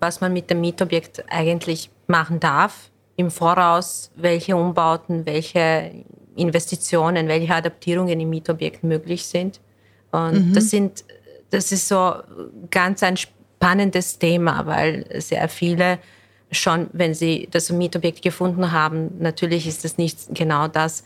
was 0.00 0.20
man 0.20 0.32
mit 0.32 0.50
dem 0.50 0.60
Mietobjekt 0.60 1.24
eigentlich 1.28 1.90
machen 2.08 2.40
darf 2.40 2.90
im 3.20 3.30
Voraus, 3.30 4.10
welche 4.16 4.56
Umbauten, 4.56 5.26
welche 5.26 5.92
Investitionen, 6.36 7.28
welche 7.28 7.54
Adaptierungen 7.54 8.18
im 8.18 8.30
Mietobjekt 8.30 8.82
möglich 8.82 9.26
sind. 9.26 9.60
Und 10.10 10.48
mhm. 10.48 10.54
das 10.54 10.70
sind, 10.70 11.04
das 11.50 11.70
ist 11.70 11.86
so 11.86 12.14
ganz 12.70 13.02
ein 13.02 13.16
spannendes 13.16 14.18
Thema, 14.18 14.66
weil 14.66 15.06
sehr 15.20 15.48
viele 15.48 15.98
schon, 16.50 16.88
wenn 16.92 17.14
sie 17.14 17.48
das 17.50 17.70
Mietobjekt 17.70 18.22
gefunden 18.22 18.72
haben, 18.72 19.18
natürlich 19.18 19.66
ist 19.66 19.84
das 19.84 19.98
nicht 19.98 20.34
genau 20.34 20.66
das, 20.66 21.04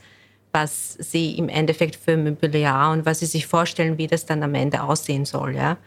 was 0.51 0.93
sie 0.93 1.37
im 1.37 1.49
Endeffekt 1.49 1.97
für 1.97 2.15
Mobiliar 2.15 2.93
und 2.93 3.05
was 3.05 3.19
sie 3.19 3.25
sich 3.25 3.45
vorstellen, 3.45 3.97
wie 3.97 4.07
das 4.07 4.25
dann 4.25 4.41
am 4.41 4.55
Ende 4.55 4.81
aussehen 4.81 5.25
soll. 5.25 5.55
Ja? 5.55 5.77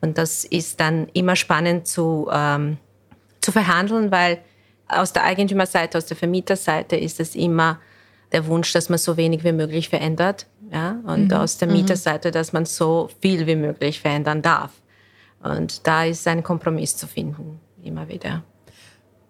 Und 0.00 0.16
das 0.16 0.44
ist 0.44 0.80
dann 0.80 1.08
immer 1.12 1.36
spannend 1.36 1.86
zu, 1.86 2.28
ähm, 2.32 2.78
zu 3.42 3.52
verhandeln, 3.52 4.10
weil 4.10 4.38
aus 4.88 5.12
der 5.12 5.24
Eigentümerseite, 5.24 5.98
aus 5.98 6.06
der 6.06 6.16
Vermieterseite 6.16 6.96
ist 6.96 7.20
es 7.20 7.34
immer 7.34 7.78
der 8.32 8.46
Wunsch, 8.46 8.72
dass 8.72 8.88
man 8.88 8.98
so 8.98 9.16
wenig 9.16 9.44
wie 9.44 9.52
möglich 9.52 9.88
verändert. 9.88 10.46
Ja? 10.72 10.98
Und 11.04 11.28
mhm. 11.28 11.36
aus 11.36 11.58
der 11.58 11.68
mhm. 11.68 11.74
Mieterseite, 11.74 12.30
dass 12.30 12.52
man 12.52 12.64
so 12.64 13.08
viel 13.20 13.46
wie 13.46 13.56
möglich 13.56 14.00
verändern 14.00 14.42
darf. 14.42 14.72
Und 15.42 15.86
da 15.86 16.04
ist 16.04 16.26
ein 16.26 16.42
Kompromiss 16.42 16.96
zu 16.96 17.06
finden, 17.06 17.60
immer 17.82 18.08
wieder. 18.08 18.42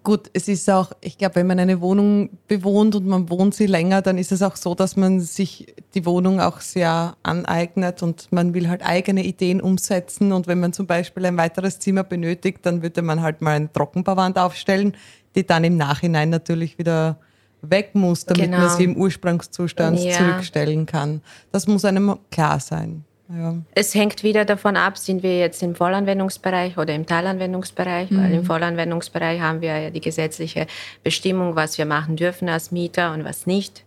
Gut, 0.02 0.30
es 0.34 0.46
ist 0.46 0.70
auch, 0.70 0.92
ich 1.00 1.18
glaube, 1.18 1.34
wenn 1.34 1.48
man 1.48 1.58
eine 1.58 1.80
Wohnung 1.80 2.30
bewohnt 2.46 2.94
und 2.94 3.08
man 3.08 3.28
wohnt 3.28 3.56
sie 3.56 3.66
länger, 3.66 4.02
dann 4.02 4.18
ist 4.18 4.30
es 4.30 4.40
auch 4.40 4.54
so, 4.54 4.76
dass 4.76 4.94
man 4.94 5.18
sich 5.18 5.74
die 5.94 6.06
Wohnung 6.06 6.40
auch 6.40 6.60
sehr 6.60 7.16
aneignet 7.24 8.04
und 8.04 8.30
man 8.30 8.54
will 8.54 8.68
halt 8.68 8.86
eigene 8.86 9.24
Ideen 9.24 9.60
umsetzen. 9.60 10.30
Und 10.30 10.46
wenn 10.46 10.60
man 10.60 10.72
zum 10.72 10.86
Beispiel 10.86 11.26
ein 11.26 11.36
weiteres 11.36 11.80
Zimmer 11.80 12.04
benötigt, 12.04 12.60
dann 12.62 12.82
würde 12.82 13.02
man 13.02 13.20
halt 13.20 13.40
mal 13.40 13.56
eine 13.56 13.72
Trockenbauwand 13.72 14.38
aufstellen, 14.38 14.96
die 15.37 15.46
dann 15.46 15.64
im 15.64 15.77
Nachhinein 15.77 16.31
natürlich 16.31 16.79
wieder 16.79 17.18
weg 17.62 17.90
muss, 17.94 18.25
damit 18.25 18.44
genau. 18.44 18.59
man 18.59 18.70
sie 18.70 18.85
im 18.85 18.96
Ursprungszustand 18.96 20.01
ja. 20.01 20.16
zurückstellen 20.16 20.87
kann. 20.87 21.20
Das 21.53 21.66
muss 21.66 21.85
einem 21.85 22.16
klar 22.31 22.61
sein. 22.61 23.05
Ja. 23.29 23.57
Es 23.75 23.94
hängt 23.94 24.22
wieder 24.22 24.44
davon 24.44 24.77
ab, 24.77 24.96
sind 24.96 25.22
wir 25.25 25.38
jetzt 25.38 25.61
im 25.62 25.75
Vollanwendungsbereich 25.75 26.79
oder 26.79 26.94
im 26.94 27.07
Teilanwendungsbereich, 27.07 28.11
mhm. 28.11 28.22
weil 28.22 28.33
im 28.35 28.44
Vollanwendungsbereich 28.44 29.40
haben 29.40 29.61
wir 29.61 29.77
ja 29.77 29.90
die 29.90 30.01
gesetzliche 30.01 30.66
Bestimmung, 31.03 31.57
was 31.57 31.77
wir 31.77 31.87
machen 31.87 32.14
dürfen 32.14 32.49
als 32.49 32.70
Mieter 32.70 33.12
und 33.12 33.25
was 33.25 33.46
nicht. 33.46 33.85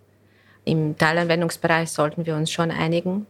Im 0.66 0.98
Teilanwendungsbereich 0.98 1.90
sollten 1.90 2.26
wir 2.26 2.36
uns 2.36 2.52
schon 2.52 2.70
einigen. 2.70 3.28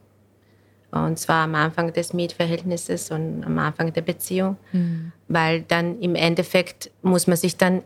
Und 0.92 1.20
zwar 1.20 1.44
am 1.44 1.56
Anfang 1.56 1.94
des 1.94 2.14
Mietverhältnisses 2.14 3.12
und 3.12 3.44
am 3.44 3.58
Anfang 3.60 3.94
der 3.94 4.02
Beziehung. 4.02 4.58
Mhm. 4.72 5.12
Weil 5.28 5.62
dann 5.62 6.00
im 6.00 6.16
Endeffekt 6.16 6.90
muss 7.02 7.28
man 7.28 7.38
sich 7.38 7.58
dann 7.58 7.84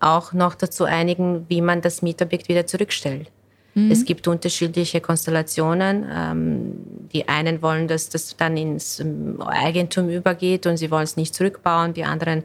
auch 0.00 0.32
noch 0.32 0.54
dazu 0.54 0.84
einigen, 0.84 1.46
wie 1.48 1.62
man 1.62 1.80
das 1.80 2.02
Mietobjekt 2.02 2.48
wieder 2.48 2.66
zurückstellt. 2.66 3.30
Mhm. 3.74 3.90
Es 3.90 4.04
gibt 4.04 4.28
unterschiedliche 4.28 5.00
Konstellationen. 5.00 6.06
Ähm, 6.12 6.72
die 7.12 7.28
einen 7.28 7.62
wollen, 7.62 7.88
dass 7.88 8.08
das 8.08 8.36
dann 8.36 8.56
ins 8.56 9.00
ähm, 9.00 9.40
Eigentum 9.42 10.08
übergeht 10.08 10.66
und 10.66 10.76
sie 10.76 10.90
wollen 10.90 11.04
es 11.04 11.16
nicht 11.16 11.34
zurückbauen. 11.34 11.94
Die 11.94 12.04
anderen 12.04 12.42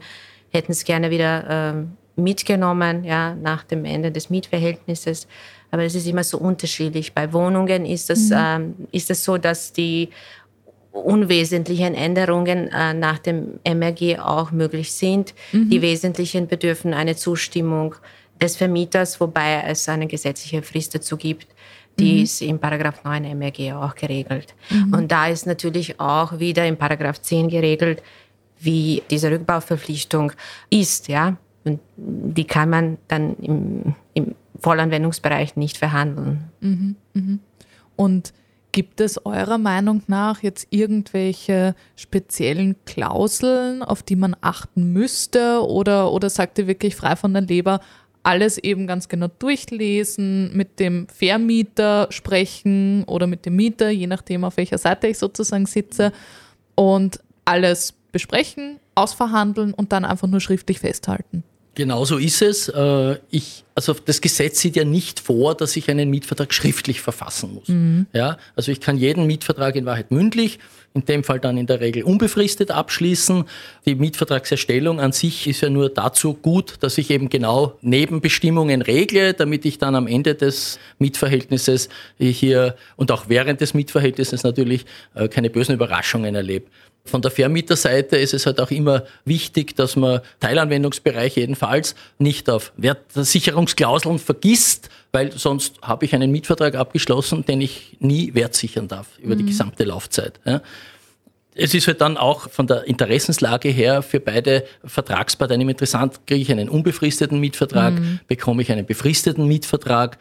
hätten 0.50 0.72
es 0.72 0.84
gerne 0.84 1.10
wieder 1.10 1.44
ähm, 1.48 1.92
mitgenommen, 2.16 3.04
ja, 3.04 3.34
nach 3.34 3.64
dem 3.64 3.84
Ende 3.84 4.10
des 4.10 4.30
Mietverhältnisses. 4.30 5.26
Aber 5.70 5.84
es 5.84 5.94
ist 5.94 6.06
immer 6.06 6.24
so 6.24 6.38
unterschiedlich. 6.38 7.12
Bei 7.12 7.32
Wohnungen 7.32 7.84
ist 7.84 8.10
es, 8.10 8.30
mhm. 8.30 8.74
ist 8.90 9.10
es 9.10 9.22
so, 9.22 9.36
dass 9.38 9.72
die 9.72 10.08
unwesentlichen 10.92 11.94
Änderungen 11.94 12.68
äh, 12.68 12.94
nach 12.94 13.18
dem 13.18 13.60
MRG 13.64 14.18
auch 14.18 14.50
möglich 14.50 14.92
sind. 14.92 15.34
Mhm. 15.52 15.70
Die 15.70 15.82
wesentlichen 15.82 16.46
bedürfen 16.46 16.94
eine 16.94 17.16
Zustimmung 17.16 17.94
des 18.40 18.56
Vermieters, 18.56 19.20
wobei 19.20 19.62
es 19.66 19.88
eine 19.88 20.06
gesetzliche 20.06 20.62
Frist 20.62 20.94
dazu 20.94 21.16
gibt. 21.16 21.46
Die 21.98 22.14
mhm. 22.14 22.22
ist 22.22 22.42
im 22.42 22.58
Paragraph 22.58 23.02
9 23.04 23.36
MRG 23.36 23.72
auch 23.72 23.94
geregelt. 23.94 24.54
Mhm. 24.70 24.94
Und 24.94 25.12
da 25.12 25.28
ist 25.28 25.46
natürlich 25.46 25.98
auch 26.00 26.38
wieder 26.38 26.66
im 26.66 26.76
Paragraph 26.76 27.20
10 27.20 27.48
geregelt, 27.48 28.02
wie 28.60 29.02
diese 29.10 29.30
Rückbauverpflichtung 29.30 30.32
ist, 30.70 31.08
ja. 31.08 31.36
Und 31.64 31.80
die 31.96 32.44
kann 32.44 32.70
man 32.70 32.98
dann 33.08 33.36
im, 33.36 33.94
im 34.14 34.34
Vollanwendungsbereich 34.58 35.56
nicht 35.56 35.76
verhandeln. 35.76 36.50
Mhm. 36.60 36.96
mhm. 37.14 37.40
Und 37.96 38.32
Gibt 38.70 39.00
es 39.00 39.24
eurer 39.24 39.56
Meinung 39.56 40.02
nach 40.08 40.42
jetzt 40.42 40.68
irgendwelche 40.70 41.74
speziellen 41.96 42.76
Klauseln, 42.84 43.82
auf 43.82 44.02
die 44.02 44.14
man 44.14 44.36
achten 44.42 44.92
müsste? 44.92 45.66
Oder, 45.66 46.12
oder 46.12 46.28
sagt 46.28 46.58
ihr 46.58 46.66
wirklich 46.66 46.94
frei 46.94 47.16
von 47.16 47.32
der 47.32 47.42
Leber, 47.42 47.80
alles 48.22 48.58
eben 48.58 48.86
ganz 48.86 49.08
genau 49.08 49.28
durchlesen, 49.38 50.54
mit 50.54 50.80
dem 50.80 51.08
Vermieter 51.08 52.08
sprechen 52.10 53.04
oder 53.04 53.26
mit 53.26 53.46
dem 53.46 53.56
Mieter, 53.56 53.88
je 53.88 54.06
nachdem, 54.06 54.44
auf 54.44 54.58
welcher 54.58 54.78
Seite 54.78 55.06
ich 55.08 55.18
sozusagen 55.18 55.66
sitze, 55.66 56.12
und 56.74 57.20
alles 57.46 57.94
besprechen, 58.12 58.78
ausverhandeln 58.94 59.72
und 59.72 59.92
dann 59.92 60.04
einfach 60.04 60.28
nur 60.28 60.40
schriftlich 60.40 60.80
festhalten. 60.80 61.42
Genau 61.78 62.04
so 62.04 62.18
ist 62.18 62.42
es. 62.42 62.68
Äh, 62.68 63.18
ich, 63.30 63.62
also 63.76 63.94
das 64.04 64.20
Gesetz 64.20 64.58
sieht 64.58 64.74
ja 64.74 64.82
nicht 64.82 65.20
vor, 65.20 65.54
dass 65.54 65.76
ich 65.76 65.88
einen 65.88 66.10
Mietvertrag 66.10 66.52
schriftlich 66.52 67.00
verfassen 67.00 67.54
muss. 67.54 67.68
Mhm. 67.68 68.06
Ja, 68.12 68.36
also 68.56 68.72
ich 68.72 68.80
kann 68.80 68.98
jeden 68.98 69.28
Mietvertrag 69.28 69.76
in 69.76 69.86
Wahrheit 69.86 70.10
mündlich 70.10 70.58
in 70.98 71.04
dem 71.04 71.24
Fall 71.24 71.40
dann 71.40 71.56
in 71.56 71.66
der 71.66 71.80
Regel 71.80 72.02
unbefristet 72.02 72.70
abschließen. 72.70 73.44
Die 73.86 73.94
Mietvertragserstellung 73.94 75.00
an 75.00 75.12
sich 75.12 75.46
ist 75.46 75.60
ja 75.60 75.70
nur 75.70 75.88
dazu 75.88 76.34
gut, 76.34 76.74
dass 76.80 76.98
ich 76.98 77.10
eben 77.10 77.28
genau 77.28 77.74
Nebenbestimmungen 77.80 78.82
regle, 78.82 79.34
damit 79.34 79.64
ich 79.64 79.78
dann 79.78 79.94
am 79.94 80.06
Ende 80.06 80.34
des 80.34 80.78
Mietverhältnisses 80.98 81.88
hier 82.18 82.76
und 82.96 83.12
auch 83.12 83.28
während 83.28 83.60
des 83.60 83.74
Mietverhältnisses 83.74 84.42
natürlich 84.42 84.84
äh, 85.14 85.28
keine 85.28 85.50
bösen 85.50 85.74
Überraschungen 85.74 86.34
erlebe. 86.34 86.66
Von 87.04 87.22
der 87.22 87.30
Vermieterseite 87.30 88.18
ist 88.18 88.34
es 88.34 88.44
halt 88.44 88.60
auch 88.60 88.70
immer 88.70 89.04
wichtig, 89.24 89.74
dass 89.74 89.96
man 89.96 90.20
Teilanwendungsbereich 90.40 91.36
jedenfalls 91.36 91.94
nicht 92.18 92.50
auf 92.50 92.72
Wertsicherungsklauseln 92.76 94.18
vergisst, 94.18 94.90
weil 95.18 95.32
sonst 95.32 95.82
habe 95.82 96.04
ich 96.04 96.14
einen 96.14 96.30
Mietvertrag 96.30 96.76
abgeschlossen, 96.76 97.44
den 97.44 97.60
ich 97.60 97.96
nie 97.98 98.34
wertsichern 98.34 98.86
darf 98.86 99.18
über 99.18 99.34
mhm. 99.34 99.38
die 99.40 99.46
gesamte 99.46 99.82
Laufzeit. 99.82 100.38
Ja. 100.44 100.62
Es 101.56 101.74
ist 101.74 101.88
halt 101.88 102.00
dann 102.00 102.16
auch 102.16 102.48
von 102.50 102.68
der 102.68 102.84
Interessenslage 102.84 103.68
her 103.68 104.02
für 104.02 104.20
beide 104.20 104.64
Vertragsparteien 104.84 105.68
interessant. 105.68 106.20
Kriege 106.24 106.42
ich 106.42 106.52
einen 106.52 106.68
unbefristeten 106.68 107.40
Mietvertrag, 107.40 107.94
mhm. 107.94 108.20
bekomme 108.28 108.62
ich 108.62 108.70
einen 108.70 108.86
befristeten 108.86 109.48
Mietvertrag, 109.48 110.18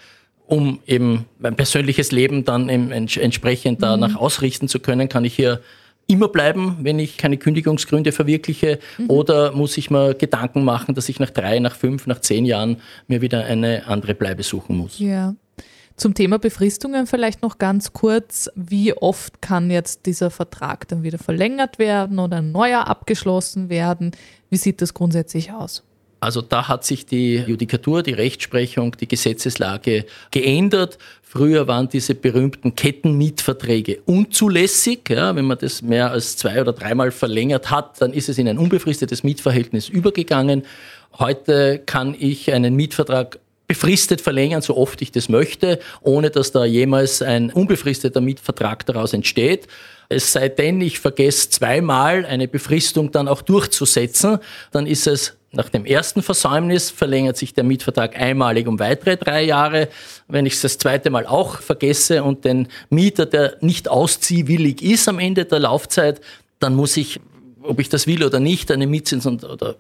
um 0.48 0.80
eben 0.88 1.26
mein 1.38 1.56
persönliches 1.56 2.12
Leben 2.12 2.44
dann 2.44 2.68
entsprechend 2.68 3.80
mhm. 3.80 3.84
danach 3.84 4.16
ausrichten 4.16 4.68
zu 4.68 4.80
können, 4.80 5.10
kann 5.10 5.26
ich 5.26 5.36
hier 5.36 5.62
immer 6.08 6.30
bleiben, 6.30 6.78
wenn 6.82 7.00
ich 7.00 7.18
keine 7.18 7.38
Kündigungsgründe 7.38 8.12
verwirkliche? 8.12 8.80
Mhm. 8.98 9.10
Oder 9.10 9.52
muss 9.52 9.78
ich 9.78 9.92
mir 9.92 10.14
Gedanken 10.14 10.64
machen, 10.64 10.96
dass 10.96 11.10
ich 11.10 11.20
nach 11.20 11.30
drei, 11.30 11.60
nach 11.60 11.76
fünf, 11.76 12.08
nach 12.08 12.22
zehn 12.22 12.46
Jahren 12.46 12.78
mir 13.08 13.22
wieder 13.22 13.46
eine 13.46 13.86
andere 13.88 14.16
Bleibe 14.16 14.44
suchen 14.44 14.78
muss? 14.78 15.00
Ja. 15.00 15.36
Zum 15.98 16.14
Thema 16.14 16.38
Befristungen 16.38 17.08
vielleicht 17.08 17.42
noch 17.42 17.58
ganz 17.58 17.92
kurz. 17.92 18.52
Wie 18.56 18.94
oft 18.94 19.42
kann 19.42 19.72
jetzt 19.72 20.06
dieser 20.06 20.30
Vertrag 20.30 20.88
dann 20.88 21.02
wieder 21.02 21.18
verlängert 21.18 21.80
werden 21.80 22.20
oder 22.20 22.38
ein 22.38 22.52
neuer 22.52 22.88
abgeschlossen 22.88 23.70
werden? 23.70 24.12
Wie 24.50 24.58
sieht 24.58 24.82
das 24.82 24.94
grundsätzlich 24.94 25.52
aus? 25.52 25.84
Also 26.20 26.42
da 26.42 26.68
hat 26.68 26.84
sich 26.84 27.06
die 27.06 27.36
Judikatur, 27.36 28.02
die 28.02 28.14
Rechtsprechung, 28.14 28.96
die 29.00 29.08
Gesetzeslage 29.08 30.06
geändert. 30.32 30.98
Früher 31.22 31.68
waren 31.68 31.90
diese 31.90 32.16
berühmten 32.16 32.76
Kettenmietverträge 32.76 34.00
unzulässig. 34.06 35.10
Ja, 35.10 35.36
wenn 35.36 35.46
man 35.46 35.58
das 35.60 35.82
mehr 35.82 36.12
als 36.12 36.38
zwei 36.38 36.60
oder 36.62 36.74
dreimal 36.74 37.12
verlängert 37.12 37.70
hat, 37.70 38.02
dann 38.02 38.14
ist 38.14 38.30
es 38.30 38.38
in 38.38 38.48
ein 38.48 38.58
unbefristetes 38.58 39.24
Mietverhältnis 39.24 39.90
übergegangen. 39.90 40.64
Heute 41.20 41.80
kann 41.86 42.16
ich 42.18 42.52
einen 42.52 42.76
Mietvertrag 42.76 43.40
befristet 43.68 44.22
verlängern, 44.22 44.62
so 44.62 44.78
oft 44.78 45.02
ich 45.02 45.12
das 45.12 45.30
möchte, 45.30 45.80
ohne 46.02 46.30
dass 46.30 46.52
da 46.52 46.66
jemals 46.66 47.22
ein 47.22 47.52
unbefristeter 47.52 48.22
Mietvertrag 48.22 48.86
daraus 48.86 49.14
entsteht. 49.14 49.68
Es 50.10 50.32
sei 50.32 50.48
denn, 50.48 50.80
ich 50.80 51.00
vergesse 51.00 51.50
zweimal 51.50 52.26
eine 52.26 52.48
Befristung 52.48 53.12
dann 53.12 53.28
auch 53.28 53.42
durchzusetzen, 53.42 54.40
dann 54.72 54.88
ist 54.88 55.06
es 55.06 55.37
nach 55.52 55.70
dem 55.70 55.86
ersten 55.86 56.22
Versäumnis 56.22 56.90
verlängert 56.90 57.38
sich 57.38 57.54
der 57.54 57.64
Mietvertrag 57.64 58.20
einmalig 58.20 58.68
um 58.68 58.80
weitere 58.80 59.16
drei 59.16 59.44
Jahre. 59.44 59.88
Wenn 60.28 60.46
ich 60.46 60.54
es 60.54 60.62
das 60.62 60.78
zweite 60.78 61.10
Mal 61.10 61.26
auch 61.26 61.62
vergesse 61.62 62.24
und 62.24 62.44
den 62.44 62.68
Mieter, 62.90 63.26
der 63.26 63.58
nicht 63.62 63.88
ausziehwillig 63.88 64.82
ist 64.82 65.08
am 65.08 65.20
Ende 65.20 65.46
der 65.46 65.60
Laufzeit, 65.60 66.20
dann 66.60 66.76
muss 66.76 66.98
ich, 66.98 67.22
ob 67.62 67.80
ich 67.80 67.88
das 67.88 68.08
will 68.08 68.26
oder 68.26 68.40
nicht, 68.40 68.72
eine 68.72 68.88
Mietzins 68.88 69.26
und, 69.26 69.46
oder 69.46 69.76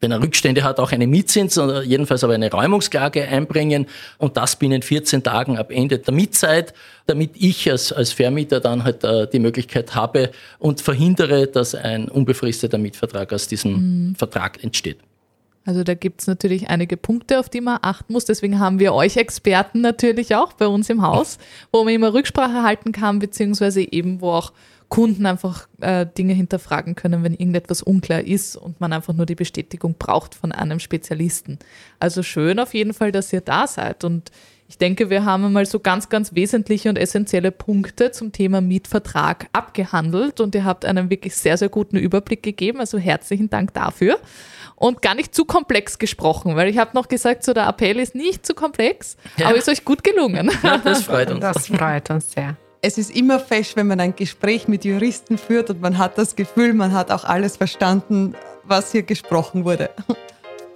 wenn 0.00 0.10
er 0.10 0.22
Rückstände 0.22 0.64
hat, 0.64 0.78
auch 0.80 0.92
eine 0.92 1.06
Mietzins 1.06 1.58
oder 1.58 1.82
jedenfalls 1.82 2.24
aber 2.24 2.34
eine 2.34 2.50
Räumungsklage 2.50 3.26
einbringen 3.26 3.86
und 4.18 4.36
das 4.36 4.56
binnen 4.56 4.82
14 4.82 5.22
Tagen 5.22 5.58
ab 5.58 5.70
Ende 5.70 5.98
der 5.98 6.14
Mietzeit, 6.14 6.74
damit 7.06 7.32
ich 7.34 7.70
als, 7.70 7.92
als 7.92 8.12
Vermieter 8.12 8.60
dann 8.60 8.84
halt 8.84 9.04
äh, 9.04 9.28
die 9.28 9.38
Möglichkeit 9.38 9.94
habe 9.94 10.30
und 10.58 10.80
verhindere, 10.80 11.46
dass 11.46 11.74
ein 11.74 12.08
unbefristeter 12.08 12.78
Mietvertrag 12.78 13.32
aus 13.32 13.48
diesem 13.48 14.08
mhm. 14.08 14.14
Vertrag 14.14 14.62
entsteht. 14.62 14.98
Also 15.66 15.84
da 15.84 15.94
gibt 15.94 16.22
es 16.22 16.26
natürlich 16.26 16.68
einige 16.68 16.96
Punkte, 16.96 17.38
auf 17.38 17.50
die 17.50 17.60
man 17.60 17.78
achten 17.82 18.14
muss. 18.14 18.24
Deswegen 18.24 18.58
haben 18.58 18.78
wir 18.78 18.94
euch 18.94 19.16
Experten 19.18 19.82
natürlich 19.82 20.34
auch 20.34 20.54
bei 20.54 20.66
uns 20.66 20.88
im 20.88 21.02
Haus, 21.02 21.38
wo 21.70 21.84
man 21.84 21.92
immer 21.92 22.14
Rücksprache 22.14 22.62
halten 22.62 22.92
kann, 22.92 23.18
beziehungsweise 23.18 23.82
eben 23.82 24.22
wo 24.22 24.30
auch 24.30 24.52
Kunden 24.90 25.24
einfach 25.24 25.68
äh, 25.80 26.04
Dinge 26.04 26.34
hinterfragen 26.34 26.96
können, 26.96 27.22
wenn 27.22 27.32
irgendetwas 27.32 27.80
unklar 27.80 28.20
ist 28.20 28.56
und 28.56 28.80
man 28.80 28.92
einfach 28.92 29.14
nur 29.14 29.24
die 29.24 29.36
Bestätigung 29.36 29.94
braucht 29.98 30.34
von 30.34 30.52
einem 30.52 30.80
Spezialisten. 30.80 31.60
Also 32.00 32.22
schön 32.22 32.58
auf 32.58 32.74
jeden 32.74 32.92
Fall, 32.92 33.12
dass 33.12 33.32
ihr 33.32 33.40
da 33.40 33.66
seid 33.66 34.04
und 34.04 34.30
ich 34.68 34.78
denke, 34.78 35.10
wir 35.10 35.24
haben 35.24 35.52
mal 35.52 35.66
so 35.66 35.80
ganz, 35.80 36.08
ganz 36.10 36.34
wesentliche 36.34 36.88
und 36.88 36.96
essentielle 36.96 37.50
Punkte 37.50 38.12
zum 38.12 38.30
Thema 38.30 38.60
Mietvertrag 38.60 39.48
abgehandelt 39.52 40.40
und 40.40 40.54
ihr 40.54 40.64
habt 40.64 40.84
einen 40.84 41.10
wirklich 41.10 41.34
sehr, 41.34 41.56
sehr 41.56 41.68
guten 41.68 41.96
Überblick 41.96 42.44
gegeben. 42.44 42.78
Also 42.78 42.96
herzlichen 42.96 43.50
Dank 43.50 43.74
dafür. 43.74 44.20
Und 44.76 45.02
gar 45.02 45.16
nicht 45.16 45.34
zu 45.34 45.44
komplex 45.44 45.98
gesprochen, 45.98 46.54
weil 46.54 46.68
ich 46.68 46.78
habe 46.78 46.92
noch 46.94 47.08
gesagt, 47.08 47.42
so 47.42 47.52
der 47.52 47.66
Appell 47.66 47.98
ist 47.98 48.14
nicht 48.14 48.46
zu 48.46 48.54
komplex, 48.54 49.16
ja. 49.38 49.48
aber 49.48 49.56
ist 49.56 49.68
euch 49.68 49.84
gut 49.84 50.04
gelungen. 50.04 50.52
Ja, 50.62 50.78
das 50.78 51.02
freut 51.02 51.30
uns. 51.32 51.40
Das 51.40 51.66
freut 51.66 52.08
uns 52.08 52.30
sehr 52.30 52.56
es 52.82 52.98
ist 52.98 53.14
immer 53.14 53.38
fesch, 53.38 53.76
wenn 53.76 53.86
man 53.86 54.00
ein 54.00 54.16
Gespräch 54.16 54.68
mit 54.68 54.84
Juristen 54.84 55.36
führt 55.36 55.70
und 55.70 55.80
man 55.80 55.98
hat 55.98 56.16
das 56.16 56.34
Gefühl, 56.34 56.72
man 56.72 56.92
hat 56.92 57.10
auch 57.10 57.24
alles 57.24 57.56
verstanden, 57.56 58.34
was 58.64 58.92
hier 58.92 59.02
gesprochen 59.02 59.64
wurde. 59.64 59.90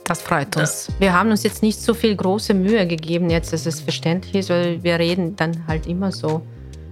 Das 0.05 0.21
freut 0.21 0.55
uns. 0.59 0.89
Wir 0.99 1.15
haben 1.15 1.31
uns 1.31 1.45
jetzt 1.45 1.63
nicht 1.63 1.81
so 1.81 1.95
viel 1.95 2.15
große 2.15 2.53
Mühe 2.53 2.87
gegeben, 2.87 3.31
jetzt, 3.31 3.55
dass 3.55 3.65
es 3.65 3.81
verständlich 3.81 4.35
ist, 4.35 4.51
weil 4.51 4.83
wir 4.83 4.99
reden 4.99 5.35
dann 5.37 5.67
halt 5.67 5.87
immer 5.87 6.13
so. 6.13 6.43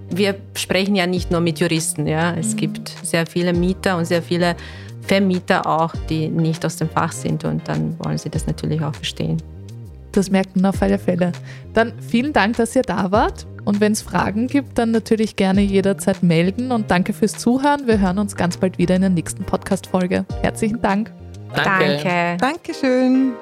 Wir 0.08 0.36
sprechen 0.54 0.94
ja 0.94 1.06
nicht 1.06 1.30
nur 1.30 1.42
mit 1.42 1.60
Juristen, 1.60 2.06
ja. 2.06 2.34
Es 2.34 2.54
mhm. 2.54 2.56
gibt 2.56 2.92
sehr 3.02 3.26
viele 3.26 3.52
Mieter 3.52 3.98
und 3.98 4.06
sehr 4.06 4.22
viele 4.22 4.56
Vermieter 5.02 5.66
auch, 5.66 5.94
die 6.08 6.28
nicht 6.28 6.64
aus 6.64 6.76
dem 6.76 6.88
Fach 6.88 7.12
sind 7.12 7.44
und 7.44 7.68
dann 7.68 7.98
wollen 7.98 8.16
sie 8.16 8.30
das 8.30 8.46
natürlich 8.46 8.80
auch 8.80 8.94
verstehen. 8.94 9.36
Das 10.12 10.30
merkt 10.30 10.56
man 10.56 10.66
auf 10.66 10.80
alle 10.80 10.98
Fälle. 10.98 11.32
Dann 11.74 11.92
vielen 12.00 12.32
Dank, 12.32 12.56
dass 12.56 12.74
ihr 12.74 12.82
da 12.82 13.10
wart. 13.10 13.46
Und 13.64 13.80
wenn 13.80 13.92
es 13.92 14.02
Fragen 14.02 14.48
gibt, 14.48 14.78
dann 14.78 14.90
natürlich 14.90 15.36
gerne 15.36 15.60
jederzeit 15.60 16.22
melden. 16.22 16.72
Und 16.72 16.90
danke 16.90 17.12
fürs 17.12 17.32
Zuhören. 17.32 17.86
Wir 17.86 18.00
hören 18.00 18.18
uns 18.18 18.36
ganz 18.36 18.56
bald 18.56 18.78
wieder 18.78 18.96
in 18.96 19.02
der 19.02 19.10
nächsten 19.10 19.44
Podcast-Folge. 19.44 20.24
Herzlichen 20.42 20.80
Dank. 20.82 21.12
Danke. 21.54 21.98
Danke. 22.02 22.36
Dankeschön. 22.38 23.32